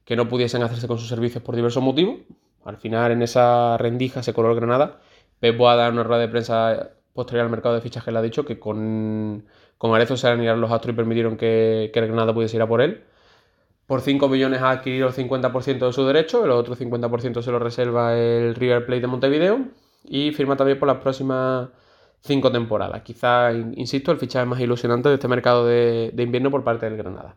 que 0.05 0.15
no 0.15 0.27
pudiesen 0.29 0.63
hacerse 0.63 0.87
con 0.87 0.97
sus 0.97 1.09
servicios 1.09 1.43
por 1.43 1.55
diversos 1.55 1.83
motivos. 1.83 2.17
Al 2.65 2.77
final, 2.77 3.11
en 3.11 3.21
esa 3.21 3.77
rendija 3.77 4.23
se 4.23 4.33
coló 4.33 4.49
el 4.51 4.55
Granada. 4.55 5.01
Pep 5.39 5.59
dar 5.59 5.91
una 5.91 6.03
rueda 6.03 6.21
de 6.21 6.29
prensa 6.29 6.91
posterior 7.13 7.45
al 7.45 7.51
mercado 7.51 7.75
de 7.75 7.81
fichajes 7.81 8.13
le 8.13 8.19
ha 8.19 8.21
dicho 8.21 8.45
que 8.45 8.59
con, 8.59 9.45
con 9.77 9.93
Arezo 9.93 10.15
se 10.17 10.27
alinearon 10.27 10.61
los 10.61 10.71
astros 10.71 10.93
y 10.93 10.95
permitieron 10.95 11.37
que, 11.37 11.91
que 11.93 11.99
el 11.99 12.07
Granada 12.07 12.33
pudiese 12.33 12.55
ir 12.55 12.61
a 12.61 12.67
por 12.67 12.81
él. 12.81 13.03
Por 13.87 14.01
5 14.01 14.29
millones 14.29 14.61
ha 14.61 14.71
adquirido 14.71 15.07
el 15.07 15.13
50% 15.13 15.85
de 15.87 15.93
su 15.93 16.05
derecho, 16.05 16.45
el 16.45 16.51
otro 16.51 16.75
50% 16.75 17.41
se 17.41 17.51
lo 17.51 17.59
reserva 17.59 18.17
el 18.17 18.55
River 18.55 18.85
Plate 18.85 19.01
de 19.01 19.07
Montevideo 19.07 19.59
y 20.05 20.31
firma 20.31 20.55
también 20.55 20.79
por 20.79 20.87
las 20.87 20.97
próximas 20.97 21.69
5 22.21 22.51
temporadas. 22.51 23.01
Quizá, 23.01 23.51
insisto, 23.51 24.11
el 24.11 24.17
fichaje 24.17 24.45
más 24.45 24.59
ilusionante 24.59 25.09
de 25.09 25.15
este 25.15 25.27
mercado 25.27 25.65
de, 25.65 26.13
invierno 26.17 26.49
por 26.49 26.63
parte 26.63 26.85
del 26.85 26.97
Granada. 26.97 27.35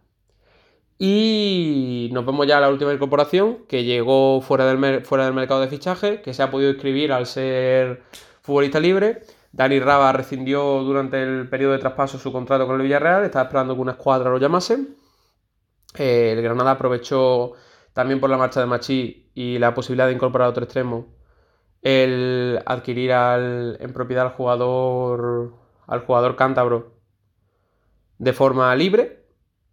Y 0.98 2.08
nos 2.12 2.24
vemos 2.24 2.46
ya 2.46 2.58
a 2.58 2.60
la 2.60 2.70
última 2.70 2.94
incorporación 2.94 3.58
que 3.68 3.84
llegó 3.84 4.40
fuera 4.40 4.66
del, 4.66 5.04
fuera 5.04 5.24
del 5.24 5.34
mercado 5.34 5.60
de 5.60 5.68
fichaje, 5.68 6.22
que 6.22 6.32
se 6.32 6.42
ha 6.42 6.50
podido 6.50 6.70
inscribir 6.70 7.12
al 7.12 7.26
ser 7.26 8.02
futbolista 8.40 8.80
libre. 8.80 9.22
Dani 9.52 9.80
Raba 9.80 10.12
rescindió 10.12 10.82
durante 10.84 11.22
el 11.22 11.48
periodo 11.48 11.72
de 11.72 11.78
traspaso 11.78 12.18
su 12.18 12.32
contrato 12.32 12.66
con 12.66 12.76
el 12.76 12.82
Villarreal, 12.82 13.24
estaba 13.24 13.44
esperando 13.46 13.74
que 13.74 13.80
una 13.80 13.92
escuadra 13.92 14.30
lo 14.30 14.38
llamase. 14.38 14.78
El 15.98 16.42
Granada 16.42 16.72
aprovechó 16.72 17.52
también 17.92 18.20
por 18.20 18.30
la 18.30 18.36
marcha 18.36 18.60
de 18.60 18.66
Machi 18.66 19.30
y 19.34 19.58
la 19.58 19.74
posibilidad 19.74 20.06
de 20.06 20.14
incorporar 20.14 20.48
otro 20.48 20.64
extremo 20.64 21.16
el 21.82 22.60
adquirir 22.66 23.12
en 23.12 23.92
propiedad 23.92 24.26
al 24.26 24.32
jugador 24.32 25.54
al 25.86 26.00
jugador 26.00 26.34
cántabro 26.34 26.94
de 28.18 28.32
forma 28.32 28.74
libre 28.74 29.26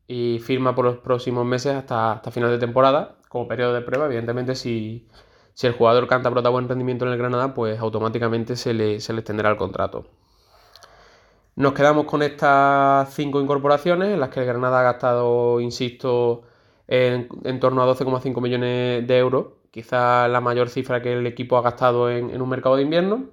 y 0.07 0.39
firma 0.39 0.75
por 0.75 0.85
los 0.85 0.97
próximos 0.97 1.45
meses 1.45 1.75
hasta, 1.75 2.13
hasta 2.13 2.31
final 2.31 2.51
de 2.51 2.59
temporada 2.59 3.17
como 3.29 3.47
periodo 3.47 3.73
de 3.73 3.81
prueba. 3.81 4.05
Evidentemente, 4.05 4.53
si, 4.53 5.07
el 5.63 5.73
jugador 5.73 6.07
cántabro 6.07 6.41
da 6.41 6.49
buen 6.49 6.69
rendimiento 6.69 7.05
en 7.05 7.13
el 7.13 7.17
Granada, 7.17 7.53
pues 7.53 7.79
automáticamente 7.79 8.55
se 8.55 8.73
le, 8.73 8.99
se 8.99 9.13
le 9.13 9.21
extenderá 9.21 9.49
el 9.49 9.57
contrato. 9.57 10.05
Nos 11.55 11.73
quedamos 11.73 12.05
con 12.05 12.23
estas 12.23 13.13
cinco 13.13 13.39
incorporaciones 13.39 14.09
en 14.09 14.19
las 14.19 14.29
que 14.29 14.39
el 14.39 14.47
Granada 14.47 14.79
ha 14.79 14.83
gastado, 14.83 15.59
insisto, 15.59 16.43
en, 16.87 17.27
torno 17.59 17.83
a 17.83 17.87
12,5 17.87 18.41
millones 18.41 19.07
de 19.07 19.17
euros, 19.19 19.47
quizá 19.69 20.27
la 20.27 20.41
mayor 20.41 20.69
cifra 20.69 21.01
que 21.01 21.13
el 21.13 21.27
equipo 21.27 21.57
ha 21.57 21.61
gastado 21.61 22.09
en, 22.09 22.41
un 22.41 22.49
mercado 22.49 22.75
de 22.75 22.83
invierno. 22.83 23.29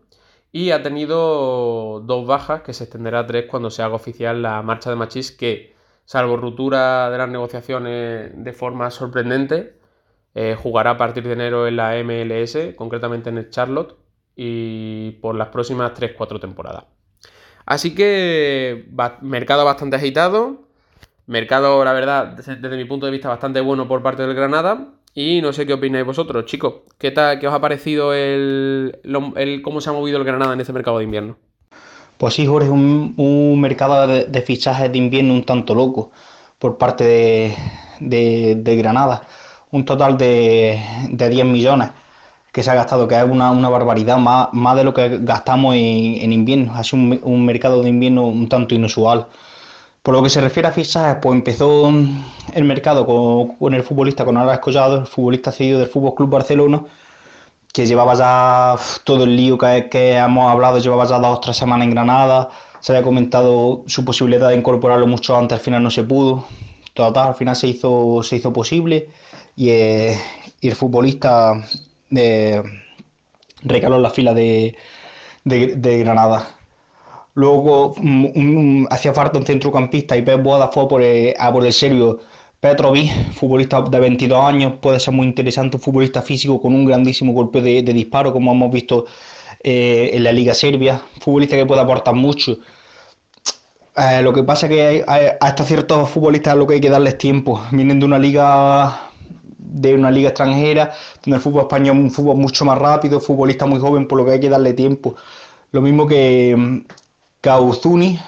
Y 0.52 0.72
ha 0.72 0.82
tenido 0.82 2.00
dos 2.00 2.26
bajas, 2.26 2.62
que 2.62 2.74
se 2.74 2.84
extenderá 2.84 3.20
a 3.20 3.26
tres 3.26 3.46
cuando 3.46 3.70
se 3.70 3.82
haga 3.82 3.94
oficial 3.94 4.42
la 4.42 4.62
marcha 4.62 4.90
de 4.90 4.96
Machís, 4.96 5.32
que, 5.32 5.74
salvo 6.04 6.36
ruptura 6.36 7.10
de 7.10 7.18
las 7.18 7.28
negociaciones 7.28 8.32
de 8.34 8.52
forma 8.52 8.90
sorprendente, 8.90 9.78
eh, 10.34 10.56
jugará 10.60 10.92
a 10.92 10.96
partir 10.98 11.24
de 11.24 11.32
enero 11.34 11.66
en 11.68 11.76
la 11.76 11.94
MLS, 12.04 12.74
concretamente 12.76 13.30
en 13.30 13.38
el 13.38 13.50
Charlotte, 13.50 13.96
y 14.36 15.12
por 15.22 15.34
las 15.36 15.48
próximas 15.48 15.94
3-4 15.94 16.40
temporadas. 16.40 16.99
Así 17.70 17.94
que 17.94 18.86
mercado 19.20 19.64
bastante 19.64 19.94
agitado. 19.94 20.62
Mercado, 21.28 21.84
la 21.84 21.92
verdad, 21.92 22.36
desde, 22.36 22.76
mi 22.76 22.84
punto 22.84 23.06
de 23.06 23.12
vista, 23.12 23.28
bastante 23.28 23.60
bueno 23.60 23.86
por 23.86 24.02
parte 24.02 24.22
del 24.22 24.34
Granada. 24.34 24.88
Y 25.14 25.40
no 25.40 25.52
sé 25.52 25.66
qué 25.66 25.74
opináis 25.74 26.04
vosotros, 26.04 26.46
chicos. 26.46 26.82
¿Qué, 26.98 27.12
tal, 27.12 27.38
qué 27.38 27.46
os 27.46 27.54
ha 27.54 27.60
parecido 27.60 28.12
el, 28.12 28.98
cómo 29.62 29.80
se 29.80 29.88
ha 29.88 29.92
movido 29.92 30.18
el 30.18 30.24
Granada 30.24 30.52
en 30.54 30.60
este 30.60 30.72
mercado 30.72 30.98
de 30.98 31.04
invierno? 31.04 31.36
Pues 32.18 32.34
sí, 32.34 32.44
Jorge, 32.44 32.70
un, 32.70 33.60
mercado 33.60 34.04
de, 34.08 34.42
fichajes 34.42 34.90
de 34.90 34.98
invierno 34.98 35.32
un 35.32 35.44
tanto 35.44 35.72
loco 35.72 36.10
por 36.58 36.76
parte 36.76 37.54
de, 38.00 38.76
Granada. 38.78 39.28
Un 39.70 39.84
total 39.84 40.18
de, 40.18 40.82
de 41.08 41.28
10 41.28 41.46
millones 41.46 41.90
que 42.52 42.62
se 42.62 42.70
ha 42.70 42.74
gastado, 42.74 43.06
que 43.06 43.16
es 43.16 43.24
una, 43.24 43.68
barbaridad, 43.68 44.18
más, 44.18 44.48
más, 44.52 44.76
de 44.76 44.84
lo 44.84 44.92
que 44.92 45.18
gastamos 45.20 45.74
en, 45.74 46.32
invierno. 46.32 46.74
Ha 46.74 46.82
sido 46.82 47.18
un, 47.22 47.46
mercado 47.46 47.82
de 47.82 47.88
invierno 47.88 48.26
un 48.26 48.48
tanto 48.48 48.74
inusual. 48.74 49.26
Por 50.02 50.14
lo 50.14 50.22
que 50.22 50.30
se 50.30 50.40
refiere 50.40 50.68
a 50.68 50.72
fichajes, 50.72 51.18
pues 51.20 51.36
empezó 51.36 51.92
el 52.54 52.64
mercado 52.64 53.06
con, 53.06 53.74
el 53.74 53.82
futbolista, 53.82 54.24
con 54.24 54.36
Álvarez 54.36 54.60
Collado, 54.60 55.00
el 55.00 55.06
futbolista 55.06 55.52
cedido 55.52 55.78
del 55.78 55.88
Fútbol 55.88 56.14
Club 56.14 56.30
Barcelona, 56.30 56.82
que 57.72 57.86
llevaba 57.86 58.14
ya 58.14 58.76
todo 59.04 59.24
el 59.24 59.36
lío 59.36 59.56
que, 59.58 59.88
que 59.90 60.16
hemos 60.16 60.50
hablado, 60.50 60.78
llevaba 60.78 61.04
ya 61.04 61.18
dos 61.18 61.36
o 61.36 61.40
tres 61.40 61.56
semanas 61.56 61.84
en 61.84 61.92
Granada. 61.92 62.48
Se 62.80 62.92
había 62.92 63.04
comentado 63.04 63.84
su 63.86 64.04
posibilidad 64.04 64.48
de 64.48 64.56
incorporarlo 64.56 65.06
mucho 65.06 65.36
antes, 65.36 65.58
al 65.58 65.64
final 65.64 65.82
no 65.82 65.90
se 65.90 66.02
pudo. 66.02 66.46
Total, 66.94 67.28
al 67.28 67.34
final 67.34 67.54
se 67.54 67.68
hizo, 67.68 68.22
se 68.24 68.36
hizo 68.36 68.52
posible 68.52 69.08
y, 69.54 69.70
eh, 69.70 70.18
y 70.60 70.68
el 70.68 70.74
futbolista 70.74 71.62
de, 72.10 72.62
recaló 73.62 73.96
en 73.96 74.02
la 74.02 74.10
fila 74.10 74.34
de, 74.34 74.76
Granada. 75.44 76.56
Luego 77.34 77.94
hacía 78.90 79.14
falta 79.14 79.38
un 79.38 79.46
centrocampista 79.46 80.16
y 80.16 80.22
Pep 80.22 80.42
Boada 80.42 80.68
fue 80.68 80.88
por 80.88 81.02
el, 81.02 81.34
a 81.38 81.52
por 81.52 81.64
el 81.64 81.72
serbio 81.72 82.20
Petrovic, 82.60 83.32
futbolista 83.32 83.80
de 83.80 84.00
22 84.00 84.44
años, 84.44 84.74
puede 84.82 85.00
ser 85.00 85.14
muy 85.14 85.26
interesante, 85.26 85.78
un 85.78 85.82
futbolista 85.82 86.20
físico 86.20 86.60
con 86.60 86.74
un 86.74 86.84
grandísimo 86.84 87.32
golpe 87.32 87.62
de, 87.62 87.82
disparo, 87.82 88.32
como 88.32 88.52
hemos 88.52 88.70
visto 88.70 89.06
eh, 89.62 90.10
en 90.12 90.24
la 90.24 90.32
Liga 90.32 90.52
Serbia, 90.52 91.00
futbolista 91.20 91.56
que 91.56 91.64
puede 91.64 91.80
aportar 91.80 92.14
mucho. 92.14 92.58
Eh, 93.96 94.20
lo 94.22 94.32
que 94.32 94.42
pasa 94.42 94.66
es 94.66 94.72
que 94.72 95.04
a, 95.06 95.48
estos 95.48 95.66
ciertos 95.66 96.10
futbolistas 96.10 96.54
lo 96.56 96.66
que 96.66 96.74
hay 96.74 96.80
que 96.80 96.90
darles 96.90 97.16
tiempo. 97.16 97.62
Vienen 97.70 97.98
de 97.98 98.06
una 98.06 98.18
liga 98.18 99.09
de 99.72 99.94
una 99.94 100.10
liga 100.10 100.30
extranjera, 100.30 100.92
donde 101.24 101.36
el 101.36 101.42
fútbol 101.42 101.62
español 101.62 101.96
es 101.96 102.02
un 102.02 102.10
fútbol 102.10 102.36
mucho 102.36 102.64
más 102.64 102.78
rápido, 102.78 103.20
futbolista 103.20 103.66
muy 103.66 103.78
joven, 103.78 104.06
por 104.06 104.18
lo 104.18 104.24
que 104.24 104.32
hay 104.32 104.40
que 104.40 104.48
darle 104.48 104.72
tiempo. 104.74 105.14
Lo 105.72 105.80
mismo 105.80 106.06
que, 106.06 106.84
que 107.40 107.48
a 107.48 107.60
Uzuni, 107.60 108.18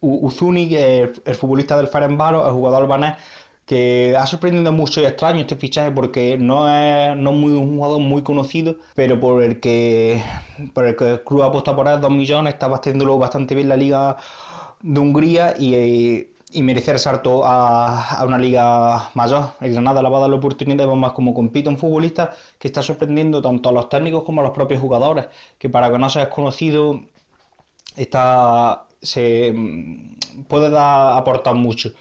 Uzuni, 0.00 0.74
es 0.74 1.20
el 1.24 1.34
futbolista 1.34 1.76
del 1.76 1.88
Ferencváros, 1.88 2.46
el 2.46 2.52
jugador 2.52 2.82
albanés, 2.82 3.16
que 3.64 4.16
ha 4.18 4.26
sorprendido 4.26 4.72
mucho 4.72 5.00
y 5.00 5.04
extraño 5.04 5.40
este 5.40 5.56
fichaje 5.56 5.92
porque 5.92 6.36
no 6.36 6.68
es, 6.68 7.16
no 7.16 7.32
muy, 7.32 7.52
un 7.52 7.76
jugador 7.76 8.00
muy 8.00 8.22
conocido, 8.22 8.76
pero 8.94 9.20
por 9.20 9.42
el 9.42 9.60
que, 9.60 10.20
por 10.74 10.86
el, 10.86 10.96
que 10.96 11.10
el 11.12 11.24
club 11.24 11.42
apuesta 11.42 11.74
por 11.74 11.86
él 11.86 12.00
2 12.00 12.10
millones, 12.10 12.54
está 12.54 12.66
bastante 12.66 13.54
bien 13.54 13.68
la 13.68 13.76
liga 13.76 14.16
de 14.80 15.00
Hungría 15.00 15.54
y, 15.58 16.31
y 16.52 16.62
merecer 16.62 16.98
salto 16.98 17.44
a, 17.44 18.18
a, 18.18 18.24
una 18.24 18.38
liga 18.38 19.10
mayor. 19.14 19.52
El 19.60 19.72
Granada 19.72 20.02
le 20.02 20.08
va 20.08 20.18
a 20.18 20.20
dar 20.22 20.30
la 20.30 20.36
oportunidad 20.36 20.86
más 20.88 21.12
como 21.12 21.34
compite 21.34 21.68
un 21.68 21.78
futbolista 21.78 22.34
que 22.58 22.68
está 22.68 22.82
sorprendiendo 22.82 23.40
tanto 23.40 23.68
a 23.68 23.72
los 23.72 23.88
técnicos 23.88 24.24
como 24.24 24.40
a 24.40 24.44
los 24.44 24.52
propios 24.52 24.80
jugadores, 24.80 25.26
que 25.58 25.68
para 25.68 25.90
que 25.90 25.98
no 25.98 26.08
seas 26.10 26.28
conocido 26.28 27.00
está, 27.96 28.86
se 29.00 29.54
puede 30.48 30.70
dar, 30.70 31.18
aportar 31.18 31.54
mucho. 31.54 31.92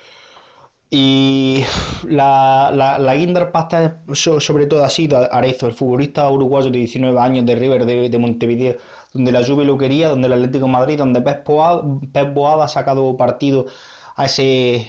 Y 0.94 1.64
la, 2.04 2.70
la, 2.74 3.00
la 3.00 3.16
guinda 3.16 3.50
pasta 3.50 4.02
sobre 4.14 4.66
todo 4.66 4.84
ha 4.84 4.90
sido 4.90 5.34
Arezo, 5.34 5.68
el 5.68 5.74
futbolista 5.74 6.30
uruguayo 6.30 6.70
de 6.70 6.80
19 6.80 7.18
años 7.18 7.46
de 7.46 7.56
River 7.56 7.86
de, 7.86 8.10
de 8.10 8.18
Montevideo, 8.18 8.76
donde 9.14 9.32
la 9.32 9.42
Juve 9.42 9.64
lo 9.64 9.78
quería, 9.78 10.10
donde 10.10 10.28
el 10.28 10.34
Atlético 10.34 10.66
de 10.66 10.72
Madrid, 10.74 10.98
donde 10.98 11.22
Pep 11.22 11.48
Boada, 11.48 11.82
Pep 12.12 12.34
Boada 12.34 12.66
ha 12.66 12.68
sacado 12.68 13.16
partido 13.16 13.68
a 14.22 14.26
ese 14.26 14.86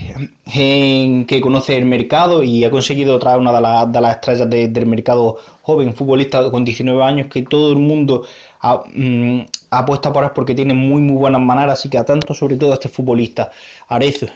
gen 0.47 1.25
que 1.25 1.41
conoce 1.41 1.77
el 1.77 1.87
mercado 1.87 2.43
y 2.43 2.65
ha 2.65 2.71
conseguido 2.71 3.19
traer 3.19 3.39
una 3.39 3.53
de, 3.53 3.61
la, 3.61 3.87
de 3.87 4.01
las 4.01 4.17
estrellas 4.17 4.51
de, 4.51 4.69
del 4.69 4.87
mercado 4.87 5.39
joven, 5.63 5.95
futbolista 5.95 6.51
con 6.51 6.65
19 6.65 7.03
años, 7.03 7.29
que 7.29 7.43
todo 7.43 7.73
el 7.73 7.79
mundo 7.79 8.27
ha, 8.61 8.83
mmm, 8.93 9.41
apuesta 9.71 10.13
por 10.13 10.25
él 10.25 10.31
porque 10.35 10.55
tiene 10.55 10.75
muy 10.75 11.01
muy 11.01 11.17
buenas 11.17 11.41
maneras, 11.41 11.79
así 11.79 11.89
que 11.89 11.99
atento 11.99 12.35
sobre 12.35 12.57
todo 12.57 12.73
a 12.73 12.75
este 12.75 12.89
futbolista, 12.89 13.51
Arezo 13.89 14.27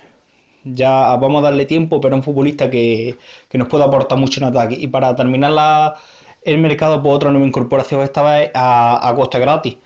ya 0.64 1.16
vamos 1.16 1.40
a 1.40 1.44
darle 1.44 1.66
tiempo, 1.66 2.00
pero 2.00 2.16
un 2.16 2.22
futbolista 2.22 2.70
que, 2.70 3.16
que 3.48 3.58
nos 3.58 3.68
puede 3.68 3.84
aportar 3.84 4.18
mucho 4.18 4.40
en 4.40 4.46
ataque. 4.46 4.76
Y 4.78 4.88
para 4.88 5.14
terminar 5.14 5.52
la, 5.52 5.94
el 6.42 6.58
mercado, 6.58 7.00
pues 7.02 7.14
otra 7.14 7.30
nueva 7.30 7.46
incorporación 7.46 8.00
esta 8.00 8.22
vez 8.22 8.50
a, 8.54 9.08
a 9.08 9.14
coste 9.14 9.38
gratis. 9.38 9.76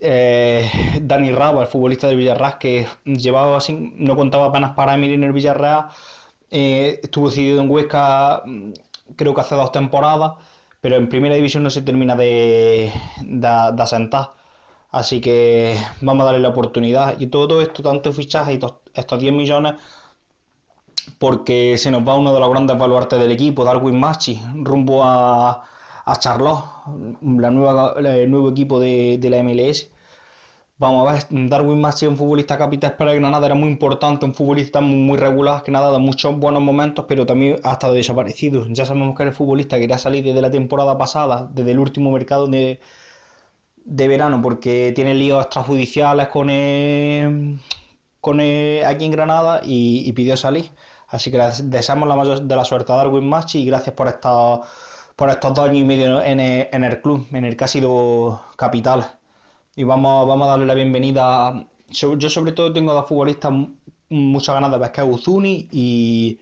Eh, 0.00 1.00
Dani 1.02 1.30
Raba, 1.30 1.62
el 1.62 1.68
futbolista 1.68 2.06
del 2.08 2.16
Villarreal, 2.16 2.58
que 2.58 2.86
llevaba 3.04 3.58
así, 3.58 3.92
no 3.96 4.16
contaba 4.16 4.46
apenas 4.46 4.72
para 4.72 4.94
Emil 4.94 5.12
en 5.12 5.24
el 5.24 5.32
Villarreal, 5.32 5.88
eh, 6.50 7.00
estuvo 7.02 7.28
decidido 7.28 7.60
en 7.60 7.70
Huesca, 7.70 8.42
creo 9.16 9.34
que 9.34 9.40
hace 9.40 9.54
dos 9.54 9.72
temporadas, 9.72 10.32
pero 10.80 10.96
en 10.96 11.08
primera 11.08 11.34
división 11.34 11.62
no 11.62 11.70
se 11.70 11.82
termina 11.82 12.16
de, 12.16 12.92
de, 13.20 13.72
de 13.74 13.82
asentar. 13.82 14.30
Así 14.90 15.20
que 15.20 15.76
vamos 16.00 16.22
a 16.22 16.26
darle 16.26 16.40
la 16.40 16.48
oportunidad. 16.48 17.20
Y 17.20 17.28
todo 17.28 17.62
esto, 17.62 17.82
tanto 17.82 18.12
fichaje 18.12 18.54
y 18.54 18.58
estos 18.94 19.20
10 19.20 19.32
millones, 19.32 19.74
porque 21.18 21.78
se 21.78 21.90
nos 21.90 22.06
va 22.06 22.16
uno 22.16 22.32
de 22.32 22.40
los 22.40 22.50
grandes 22.50 22.76
baluartes 22.78 23.18
del 23.18 23.32
equipo, 23.32 23.64
Darwin 23.64 23.98
Machi, 23.98 24.40
rumbo 24.54 25.04
a, 25.04 25.62
a 26.04 26.16
Charlotte, 26.18 26.64
la 27.22 27.50
nueva, 27.50 27.94
el 27.98 28.30
nuevo 28.30 28.50
equipo 28.50 28.80
de, 28.80 29.18
de, 29.18 29.30
la 29.30 29.42
MLS. 29.42 29.90
Vamos 30.78 31.06
a 31.06 31.12
ver, 31.12 31.26
Darwin 31.48 31.78
Machi 31.78 32.06
un 32.06 32.16
futbolista 32.16 32.56
capital 32.56 32.96
para 32.96 33.12
Granada, 33.12 33.44
era 33.44 33.54
muy 33.54 33.68
importante, 33.68 34.24
un 34.24 34.34
futbolista 34.34 34.80
muy, 34.80 34.96
muy 34.96 35.18
regular, 35.18 35.62
que 35.62 35.70
nada, 35.70 35.90
da 35.90 35.98
muchos 35.98 36.34
buenos 36.38 36.62
momentos, 36.62 37.04
pero 37.06 37.26
también 37.26 37.60
ha 37.64 37.72
estado 37.72 37.92
desaparecido. 37.92 38.66
Ya 38.68 38.86
sabemos 38.86 39.14
que 39.14 39.24
era 39.24 39.30
el 39.30 39.36
futbolista 39.36 39.76
que 39.76 39.82
quería 39.82 39.98
salir 39.98 40.24
desde 40.24 40.40
la 40.40 40.50
temporada 40.50 40.96
pasada, 40.96 41.50
desde 41.52 41.72
el 41.72 41.78
último 41.78 42.10
mercado 42.10 42.46
de, 42.46 42.80
de 43.84 44.08
verano, 44.08 44.40
porque 44.42 44.92
tiene 44.94 45.14
líos 45.14 45.42
extrajudiciales 45.44 46.28
con, 46.28 46.48
el, 46.48 47.58
con 48.20 48.40
el, 48.40 48.84
aquí 48.84 49.04
en 49.04 49.10
Granada 49.10 49.60
y, 49.62 50.10
pidió 50.12 50.36
salir. 50.36 50.70
Así 51.08 51.30
que 51.30 51.38
deseamos 51.64 52.08
la 52.08 52.16
mayor 52.16 52.40
de 52.40 52.56
la 52.56 52.64
suerte 52.64 52.92
a 52.92 52.96
Darwin 52.96 53.28
Machi 53.28 53.60
y 53.60 53.66
gracias 53.66 53.94
por 53.94 54.08
estos, 54.08 54.60
por 55.20 55.28
estos 55.28 55.52
dos 55.52 55.68
años 55.68 55.82
y 55.82 55.84
medio 55.84 56.22
en 56.22 56.40
el, 56.40 56.68
en 56.72 56.82
el 56.82 57.02
club, 57.02 57.26
en 57.34 57.44
el 57.44 57.54
que 57.54 57.64
ha 57.64 57.68
sido 57.68 58.40
capital. 58.56 59.04
Y 59.76 59.84
vamos, 59.84 60.26
vamos 60.26 60.46
a 60.46 60.52
darle 60.52 60.64
la 60.64 60.72
bienvenida. 60.72 61.66
Yo, 61.90 62.18
sobre 62.30 62.52
todo, 62.52 62.72
tengo 62.72 62.94
dos 62.94 63.06
futbolistas 63.06 63.52
muchas 64.08 64.54
ganas 64.54 64.70
de 64.70 64.86
es 64.86 65.06
Uzuni 65.06 65.68
y, 65.70 66.40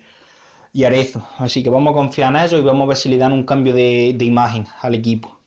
y 0.71 0.83
Arezo. 0.85 1.21
Así 1.39 1.61
que 1.61 1.69
vamos 1.69 1.91
a 1.91 1.93
confiar 1.93 2.33
en 2.33 2.41
ellos 2.41 2.61
y 2.61 2.63
vamos 2.63 2.85
a 2.85 2.87
ver 2.87 2.95
si 2.95 3.09
le 3.09 3.17
dan 3.17 3.33
un 3.33 3.43
cambio 3.43 3.73
de, 3.73 4.13
de 4.15 4.23
imagen 4.23 4.65
al 4.81 4.95
equipo. 4.95 5.37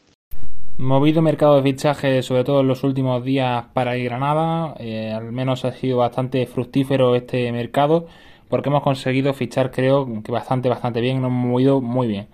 Movido 0.77 1.23
mercado 1.23 1.57
de 1.57 1.63
fichaje, 1.63 2.23
sobre 2.23 2.45
todo 2.45 2.61
en 2.61 2.69
los 2.69 2.85
últimos 2.85 3.25
días 3.25 3.65
para 3.73 3.97
el 3.97 4.05
Granada. 4.05 4.75
Eh, 4.79 5.11
al 5.11 5.33
menos 5.33 5.65
ha 5.65 5.73
sido 5.73 5.97
bastante 5.97 6.45
fructífero 6.45 7.17
este 7.17 7.51
mercado 7.51 8.09
porque 8.51 8.69
hemos 8.69 8.83
conseguido 8.83 9.33
fichar 9.33 9.71
creo 9.71 10.07
que 10.23 10.31
bastante, 10.31 10.69
bastante 10.69 11.01
bien, 11.01 11.23
nos 11.23 11.31
hemos 11.31 11.47
movido 11.47 11.81
muy 11.81 12.09
bien. 12.09 12.27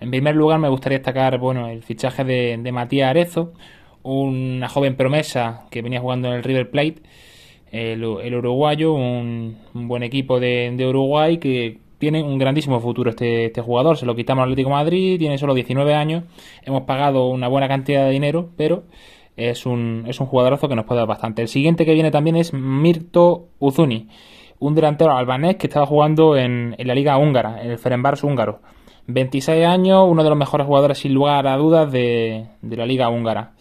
En 0.00 0.10
primer 0.10 0.36
lugar 0.36 0.58
me 0.58 0.68
gustaría 0.68 0.98
destacar 0.98 1.38
bueno, 1.38 1.68
el 1.68 1.82
fichaje 1.82 2.24
de, 2.24 2.72
Matías 2.72 3.10
Arezo, 3.10 3.52
una 4.02 4.68
joven 4.68 4.96
promesa 4.96 5.66
que 5.70 5.82
venía 5.82 6.00
jugando 6.00 6.28
en 6.28 6.34
el 6.34 6.42
River 6.42 6.70
Plate, 6.70 6.96
el, 7.72 8.04
uruguayo, 8.04 8.92
un, 8.92 9.56
buen 9.72 10.02
equipo 10.02 10.38
de, 10.38 10.76
Uruguay 10.88 11.38
que 11.38 11.78
tiene 11.98 12.22
un 12.22 12.38
grandísimo 12.38 12.80
futuro 12.80 13.10
este, 13.10 13.46
este 13.46 13.62
jugador, 13.62 13.96
se 13.96 14.06
lo 14.06 14.14
quitamos 14.14 14.42
al 14.42 14.50
Atlético 14.50 14.70
Madrid, 14.70 15.18
tiene 15.18 15.38
solo 15.38 15.54
19 15.54 15.94
años, 15.94 16.24
hemos 16.62 16.82
pagado 16.82 17.28
una 17.28 17.48
buena 17.48 17.68
cantidad 17.68 18.04
de 18.04 18.10
dinero, 18.10 18.50
pero 18.56 18.84
es 19.36 19.66
un, 19.66 20.04
es 20.06 20.20
un 20.20 20.26
jugadorazo 20.26 20.68
que 20.68 20.76
nos 20.76 20.84
puede 20.84 21.00
dar 21.00 21.08
bastante. 21.08 21.42
El 21.42 21.48
siguiente 21.48 21.84
que 21.84 21.94
viene 21.94 22.10
también 22.10 22.36
es 22.36 22.52
Mirto 22.52 23.48
Uzuni 23.58 24.08
un 24.58 24.74
delantero 24.74 25.16
albanés 25.16 25.56
que 25.56 25.66
estaba 25.66 25.86
jugando 25.86 26.36
en, 26.36 26.74
en 26.78 26.86
la 26.86 26.94
liga 26.94 27.18
húngara, 27.18 27.62
en 27.62 27.72
el 27.72 27.78
Ferenbars 27.78 28.24
húngaro. 28.24 28.60
26 29.06 29.64
años, 29.66 30.04
uno 30.08 30.22
de 30.22 30.30
los 30.30 30.38
mejores 30.38 30.66
jugadores 30.66 30.98
sin 30.98 31.14
lugar 31.14 31.46
a 31.46 31.56
dudas 31.56 31.90
de, 31.90 32.46
la 32.62 32.86
liga 32.86 33.08
húngara. 33.08 33.52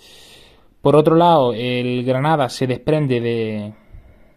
Por 0.81 0.95
otro 0.95 1.15
lado, 1.15 1.53
el 1.53 2.03
Granada 2.03 2.49
se 2.49 2.67
desprende 2.67 3.19
de, 3.19 3.73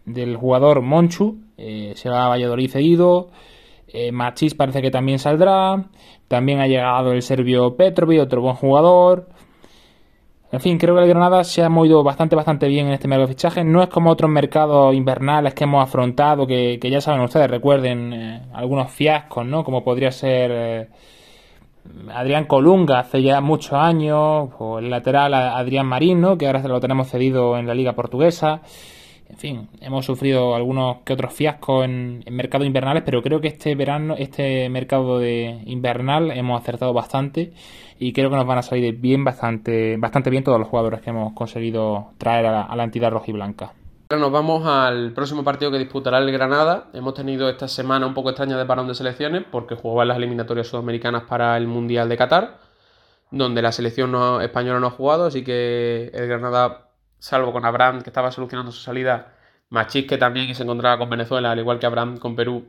del 0.05 0.35
jugador 0.35 0.81
Monchu, 0.81 1.37
eh, 1.57 1.93
se 1.95 2.09
va 2.09 2.25
a 2.25 2.29
Valladolid 2.29 2.71
cedido. 2.71 3.29
Eh, 3.87 4.11
Machis 4.11 4.53
parece 4.53 4.81
que 4.81 4.91
también 4.91 5.19
saldrá. 5.19 5.89
También 6.27 6.59
ha 6.59 6.67
llegado 6.67 7.11
el 7.11 7.21
serbio 7.21 7.75
Petrovic, 7.75 8.21
otro 8.21 8.41
buen 8.41 8.55
jugador. 8.55 9.29
En 10.51 10.59
fin, 10.59 10.79
creo 10.79 10.95
que 10.95 11.03
el 11.03 11.07
Granada 11.07 11.43
se 11.43 11.61
ha 11.63 11.69
movido 11.69 12.03
bastante, 12.03 12.35
bastante 12.35 12.67
bien 12.67 12.87
en 12.87 12.93
este 12.93 13.07
mercado 13.07 13.27
de 13.27 13.33
fichajes. 13.33 13.63
No 13.63 13.83
es 13.83 13.89
como 13.89 14.09
otros 14.09 14.31
mercados 14.31 14.95
invernales 14.95 15.53
que 15.53 15.65
hemos 15.65 15.83
afrontado, 15.83 16.47
que, 16.47 16.79
que 16.81 16.89
ya 16.89 17.01
saben 17.01 17.21
ustedes, 17.21 17.51
recuerden 17.51 18.13
eh, 18.13 18.41
algunos 18.53 18.91
fiascos, 18.91 19.45
¿no? 19.45 19.63
Como 19.63 19.83
podría 19.83 20.11
ser 20.11 20.51
eh, 20.51 20.87
Adrián 22.11 22.45
Colunga 22.45 22.99
hace 22.99 23.21
ya 23.21 23.41
muchos 23.41 23.73
años, 23.73 24.49
o 24.57 24.79
el 24.79 24.89
lateral 24.89 25.35
Adrián 25.35 25.85
Marín, 25.85 26.19
¿no? 26.19 26.35
Que 26.35 26.47
ahora 26.47 26.67
lo 26.67 26.79
tenemos 26.79 27.09
cedido 27.09 27.55
en 27.57 27.67
la 27.67 27.75
Liga 27.75 27.93
Portuguesa. 27.93 28.61
En 29.29 29.37
fin, 29.37 29.69
hemos 29.79 30.05
sufrido 30.05 30.55
algunos 30.55 30.97
que 31.05 31.13
otros 31.13 31.33
fiascos 31.33 31.85
en, 31.85 32.23
mercados 32.31 32.65
invernales, 32.65 33.03
pero 33.05 33.21
creo 33.21 33.39
que 33.39 33.47
este 33.47 33.75
verano, 33.75 34.15
este 34.17 34.67
mercado 34.69 35.19
de 35.19 35.61
invernal 35.65 36.31
hemos 36.31 36.59
acertado 36.59 36.93
bastante 36.93 37.53
y 37.99 38.11
creo 38.11 38.31
que 38.31 38.35
nos 38.35 38.47
van 38.47 38.57
a 38.57 38.63
salir 38.63 38.97
bien 38.97 39.23
bastante, 39.23 39.97
bastante 39.97 40.31
bien 40.31 40.43
todos 40.43 40.59
los 40.59 40.67
jugadores 40.67 41.01
que 41.01 41.11
hemos 41.11 41.33
conseguido 41.33 42.09
traer 42.17 42.47
a 42.47 42.51
la, 42.51 42.61
a 42.63 42.75
la 42.75 42.83
entidad 42.83 43.11
rojiblanca. 43.11 43.73
Nos 44.09 44.31
vamos 44.31 44.65
al 44.65 45.13
próximo 45.13 45.43
partido 45.43 45.69
que 45.69 45.77
disputará 45.77 46.17
el 46.17 46.31
Granada. 46.31 46.87
Hemos 46.93 47.13
tenido 47.13 47.47
esta 47.47 47.67
semana 47.67 48.07
un 48.07 48.15
poco 48.15 48.31
extraña 48.31 48.57
de 48.57 48.65
parón 48.65 48.87
de 48.87 48.95
selecciones 48.95 49.43
porque 49.51 49.75
jugaban 49.75 50.07
las 50.07 50.17
eliminatorias 50.17 50.65
sudamericanas 50.65 51.23
para 51.25 51.55
el 51.55 51.67
Mundial 51.67 52.09
de 52.09 52.17
Qatar, 52.17 52.57
donde 53.29 53.61
la 53.61 53.71
selección 53.71 54.41
española 54.41 54.79
no 54.79 54.87
ha 54.87 54.91
jugado, 54.91 55.25
así 55.25 55.43
que 55.43 56.09
el 56.15 56.27
Granada 56.27 56.88
salvo 57.19 57.51
con 57.53 57.65
Abraham, 57.65 58.01
que 58.01 58.09
estaba 58.09 58.31
solucionando 58.31 58.71
su 58.71 58.81
salida, 58.81 59.33
Machís, 59.69 60.07
que 60.07 60.17
también 60.17 60.53
se 60.55 60.63
encontraba 60.63 60.97
con 60.97 61.09
Venezuela, 61.09 61.51
al 61.51 61.59
igual 61.59 61.79
que 61.79 61.85
Abraham 61.85 62.17
con 62.17 62.35
Perú, 62.35 62.65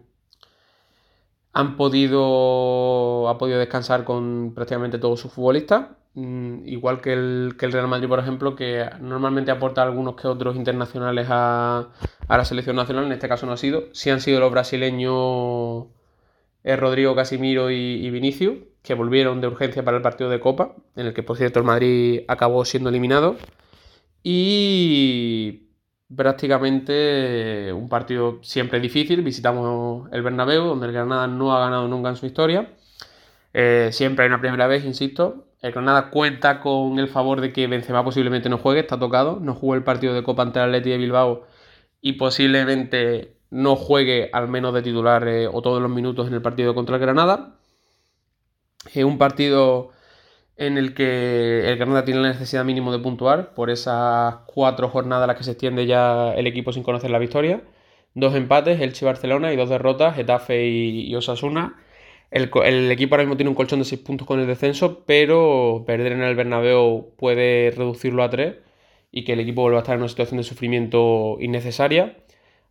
han 1.53 1.77
podido, 1.77 3.29
ha 3.29 3.39
podido 3.39 3.59
descansar 3.59 4.05
con 4.05 4.53
prácticamente 4.55 4.99
todos 4.99 5.21
sus 5.21 5.33
futbolistas, 5.33 5.89
mm, 6.15 6.67
igual 6.69 7.01
que 7.01 7.13
el, 7.13 7.57
Real 7.59 7.89
Madrid, 7.89 8.09
por 8.09 8.21
ejemplo, 8.21 8.55
que 8.55 8.89
normalmente 9.01 9.51
aporta 9.51 9.83
algunos 9.83 10.15
que 10.17 10.29
otros 10.29 10.57
internacionales 10.57 11.27
a, 11.31 11.89
a, 12.29 12.37
la 12.37 12.45
selección 12.45 12.77
nacional, 12.77 13.07
en 13.07 13.13
este 13.13 13.29
caso 13.29 13.47
no 13.47 13.53
ha 13.53 13.57
sido, 13.57 13.85
sí 13.93 14.11
han 14.11 14.21
sido 14.21 14.41
los 14.41 14.53
brasileños 14.53 15.87
eh, 16.65 16.77
Rodrigo 16.77 17.15
Casimiro 17.17 17.71
y, 17.71 17.75
y 17.75 18.11
Vinicius, 18.11 18.59
que 18.83 18.95
volvieron 18.95 19.41
de 19.41 19.49
urgencia 19.49 19.85
para 19.85 19.97
el 19.97 20.03
partido 20.03 20.31
de 20.31 20.41
Copa, 20.41 20.75
en 20.97 21.07
el 21.07 21.15
que 21.15 21.23
por 21.23 21.37
cierto 21.37 21.59
el 21.59 21.65
Madrid 21.67 22.23
acabó 22.29 22.65
siendo 22.65 22.91
eliminado. 22.91 23.37
Y 24.23 25.71
prácticamente 26.15 27.73
un 27.73 27.89
partido 27.89 28.39
siempre 28.43 28.81
difícil. 28.81 29.23
Visitamos 29.23 30.09
el 30.13 30.23
Bernabéu, 30.23 30.65
donde 30.65 30.87
el 30.87 30.93
Granada 30.93 31.27
no 31.27 31.55
ha 31.55 31.61
ganado 31.61 31.89
nunca 31.89 32.11
en 32.11 32.17
su 32.17 32.27
historia. 32.27 32.75
Eh, 33.53 33.91
siempre 33.93 34.25
hay 34.25 34.29
una 34.29 34.41
primera 34.41 34.67
vez, 34.67 34.85
insisto. 34.85 35.47
El 35.61 35.73
Granada 35.73 36.11
cuenta 36.11 36.61
con 36.61 36.99
el 36.99 37.09
favor 37.09 37.41
de 37.41 37.53
que 37.53 37.67
Benzema 37.67 38.05
posiblemente 38.05 38.49
no 38.49 38.59
juegue, 38.59 38.81
está 38.81 38.99
tocado. 38.99 39.39
No 39.41 39.55
jugó 39.55 39.75
el 39.75 39.85
partido 39.85 40.15
de 40.15 40.23
Copa 40.23 40.43
ante 40.43 40.59
el 40.59 40.67
Atleti 40.67 40.91
de 40.91 40.99
Bilbao 40.99 41.47
y 42.01 42.15
posiblemente 42.15 43.37
no 43.51 43.77
juegue 43.77 44.31
al 44.33 44.49
menos 44.49 44.73
de 44.75 44.83
titular 44.83 45.27
eh, 45.29 45.49
o 45.49 45.61
todos 45.63 45.83
los 45.83 45.91
minutos 45.91 46.29
en 46.29 46.35
el 46.35 46.43
partido 46.43 46.75
contra 46.75 46.97
el 46.97 47.03
Granada. 47.03 47.57
Es 48.95 49.05
un 49.05 49.19
partido 49.19 49.91
en 50.61 50.77
el 50.79 50.95
que 50.95 51.69
el 51.71 51.77
Granada 51.79 52.05
tiene 52.05 52.21
la 52.21 52.29
necesidad 52.29 52.65
mínimo 52.67 52.93
de 52.93 52.99
puntuar 52.99 53.55
por 53.55 53.71
esas 53.71 54.37
cuatro 54.47 54.91
jornadas 54.91 55.25
a 55.25 55.27
las 55.29 55.37
que 55.37 55.45
se 55.45 55.53
extiende 55.53 55.87
ya 55.87 56.35
el 56.35 56.47
equipo 56.47 56.73
sin 56.73 56.83
conocer 56.83 57.11
la 57.11 57.19
victoria. 57.19 57.63
Dos 58.15 58.35
empates, 58.35 58.81
Elche 58.81 59.07
Barcelona 59.07 59.53
y 59.53 59.57
dos 59.57 59.71
derrotas, 59.71 60.17
Getafe 60.17 60.67
y, 60.69 61.15
Osasuna. 61.15 61.77
El, 62.31 62.51
el, 62.65 62.91
equipo 62.93 63.15
ahora 63.15 63.25
mismo 63.25 63.37
tiene 63.37 63.49
un 63.51 63.57
colchón 63.57 63.79
de 63.81 63.87
6 63.87 64.03
puntos 64.03 64.27
con 64.27 64.39
el 64.41 64.47
descenso, 64.47 65.03
pero 65.07 65.85
perder 65.87 66.13
en 66.13 66.23
el 66.23 66.37
Bernabéu 66.37 67.15
puede 67.17 67.71
reducirlo 67.73 68.23
a 68.23 68.31
3 68.31 68.57
y 69.13 69.25
que 69.25 69.33
el 69.33 69.41
equipo 69.41 69.63
vuelva 69.63 69.79
a 69.79 69.83
estar 69.83 69.95
en 69.95 70.03
una 70.03 70.09
situación 70.09 70.39
de 70.39 70.45
sufrimiento 70.45 71.39
innecesaria. 71.41 72.17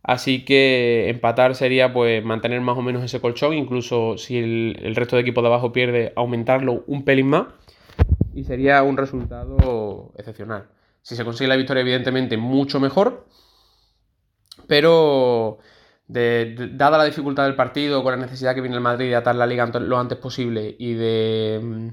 Así 0.02 0.44
que 0.44 1.08
empatar 1.10 1.54
sería 1.54 1.92
pues 1.92 2.24
mantener 2.24 2.60
más 2.62 2.78
o 2.78 2.82
menos 2.82 3.04
ese 3.04 3.20
colchón, 3.20 3.54
incluso 3.54 4.16
si 4.16 4.38
el, 4.38 4.94
resto 4.96 5.16
de 5.16 5.22
equipos 5.22 5.42
de 5.42 5.48
abajo 5.48 5.72
pierde, 5.72 6.12
aumentarlo 6.16 6.84
un 6.86 7.04
pelín 7.04 7.28
más. 7.28 7.46
Y 8.32 8.44
sería 8.44 8.82
un 8.82 8.96
resultado 8.96 10.12
excepcional. 10.16 10.68
Si 11.02 11.16
se 11.16 11.24
consigue 11.24 11.48
la 11.48 11.56
victoria, 11.56 11.80
evidentemente, 11.80 12.36
mucho 12.36 12.80
mejor. 12.80 13.26
Pero 14.66 15.58
dada 16.06 16.98
la 16.98 17.04
dificultad 17.04 17.44
del 17.44 17.54
partido, 17.54 18.02
con 18.02 18.12
la 18.12 18.24
necesidad 18.24 18.54
que 18.54 18.60
viene 18.60 18.76
el 18.76 18.82
Madrid 18.82 19.08
de 19.08 19.16
atar 19.16 19.36
la 19.36 19.46
liga 19.46 19.66
lo 19.66 19.98
antes 19.98 20.18
posible 20.18 20.74
y 20.78 20.94
de 20.94 21.92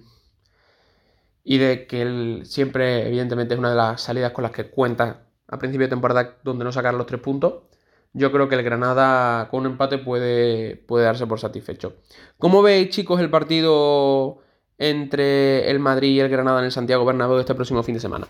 y 1.44 1.60
de 1.60 1.88
que 1.88 2.02
él 2.02 2.42
siempre, 2.44 3.08
evidentemente, 3.08 3.54
es 3.54 3.60
una 3.60 3.70
de 3.70 3.78
las 3.78 4.02
salidas 4.02 4.34
con 4.34 4.44
las 4.44 4.52
que 4.52 4.70
cuenta 4.70 5.28
a 5.48 5.58
principio 5.58 5.86
de 5.88 5.92
temporada 5.92 6.38
donde 6.44 6.66
no 6.66 6.74
sacar 6.74 6.94
los 6.94 7.06
tres 7.06 7.22
puntos. 7.22 7.64
Yo 8.12 8.34
creo 8.34 8.50
que 8.50 8.56
el 8.56 8.64
Granada 8.64 9.48
con 9.50 9.62
un 9.62 9.72
empate 9.72 9.98
puede, 9.98 10.76
puede 10.76 11.06
darse 11.06 11.26
por 11.26 11.40
satisfecho. 11.40 11.96
¿Cómo 12.38 12.62
veis, 12.62 12.90
chicos, 12.90 13.22
el 13.22 13.30
partido 13.30 14.40
entre 14.78 15.70
el 15.70 15.80
Madrid 15.80 16.10
y 16.10 16.20
el 16.20 16.30
Granada 16.30 16.60
en 16.60 16.66
el 16.66 16.72
Santiago 16.72 17.06
Bernabéu 17.06 17.40
este 17.40 17.56
próximo 17.56 17.84
fin 17.84 17.96
de 17.96 18.02
semana? 18.02 18.28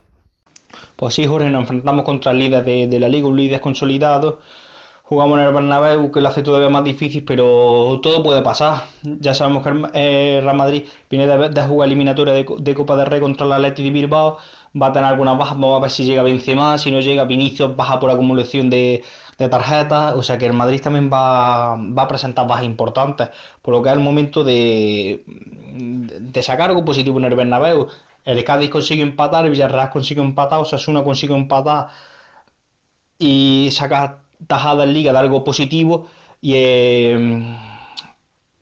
Pues 0.95 1.13
sí, 1.13 1.25
Jorge, 1.25 1.49
nos 1.49 1.61
enfrentamos 1.61 2.03
contra 2.05 2.31
el 2.31 2.39
líder 2.39 2.63
de, 2.63 2.99
la 2.99 3.07
liga, 3.07 3.27
un 3.27 3.37
líder 3.37 3.61
consolidado 3.61 4.39
jugamos 5.07 5.39
en 5.39 5.45
el 5.45 5.53
Bernabéu, 5.53 6.11
que 6.11 6.19
lo 6.19 6.27
hace 6.27 6.43
todavía 6.43 6.69
más 6.69 6.83
difícil, 6.83 7.23
pero 7.23 7.97
todo 8.03 8.21
puede 8.21 8.41
pasar. 8.41 8.83
Ya 9.03 9.33
sabemos 9.33 9.63
que 9.63 9.69
el 9.69 9.85
eh, 9.93 10.39
Real 10.43 10.57
Madrid 10.57 10.83
viene 11.09 11.25
de, 11.25 11.61
jugar 11.61 11.87
eliminatoria 11.87 12.33
de, 12.33 12.75
Copa 12.75 12.97
de 12.97 13.05
Rey 13.05 13.21
contra 13.21 13.45
el 13.45 13.53
Atleti 13.53 13.83
de 13.83 13.91
Bilbao, 13.91 14.37
va 14.81 14.87
a 14.87 14.93
tener 14.93 15.09
algunas 15.09 15.37
bajas, 15.37 15.55
vamos 15.55 15.77
a 15.77 15.81
ver 15.81 15.91
si 15.91 16.05
llega 16.05 16.23
Benzema, 16.23 16.77
si 16.77 16.91
no 16.91 16.99
llega 16.99 17.25
Vinicius, 17.25 17.75
baja 17.75 17.99
por 17.99 18.11
acumulación 18.11 18.69
de, 18.69 19.03
tarjetas, 19.37 20.15
o 20.15 20.23
sea 20.23 20.37
que 20.37 20.47
el 20.47 20.53
Madrid 20.53 20.81
también 20.81 21.09
va, 21.11 21.73
a 21.73 22.07
presentar 22.07 22.47
bajas 22.47 22.65
importantes, 22.65 23.29
por 23.61 23.73
lo 23.73 23.83
que 23.83 23.89
es 23.89 23.95
el 23.95 24.01
momento 24.01 24.43
de, 24.43 25.23
sacar 26.41 26.69
algo 26.69 26.83
positivo 26.85 27.19
en 27.19 27.25
el 27.25 27.35
Bernabéu. 27.35 27.87
El 28.25 28.43
Cádiz 28.43 28.69
consigue 28.69 29.03
empatar, 29.03 29.45
el 29.45 29.51
Villarreal 29.51 29.89
consigue 29.89 30.21
empatar, 30.21 30.59
Osasuna 30.59 31.03
consigue 31.03 31.33
empatar 31.33 31.87
y 33.17 33.69
sacar 33.71 34.23
tajada 34.47 34.83
en 34.83 34.93
liga 34.93 35.13
de 35.13 35.19
algo 35.19 35.43
positivo 35.43 36.09
eh, 36.41 37.55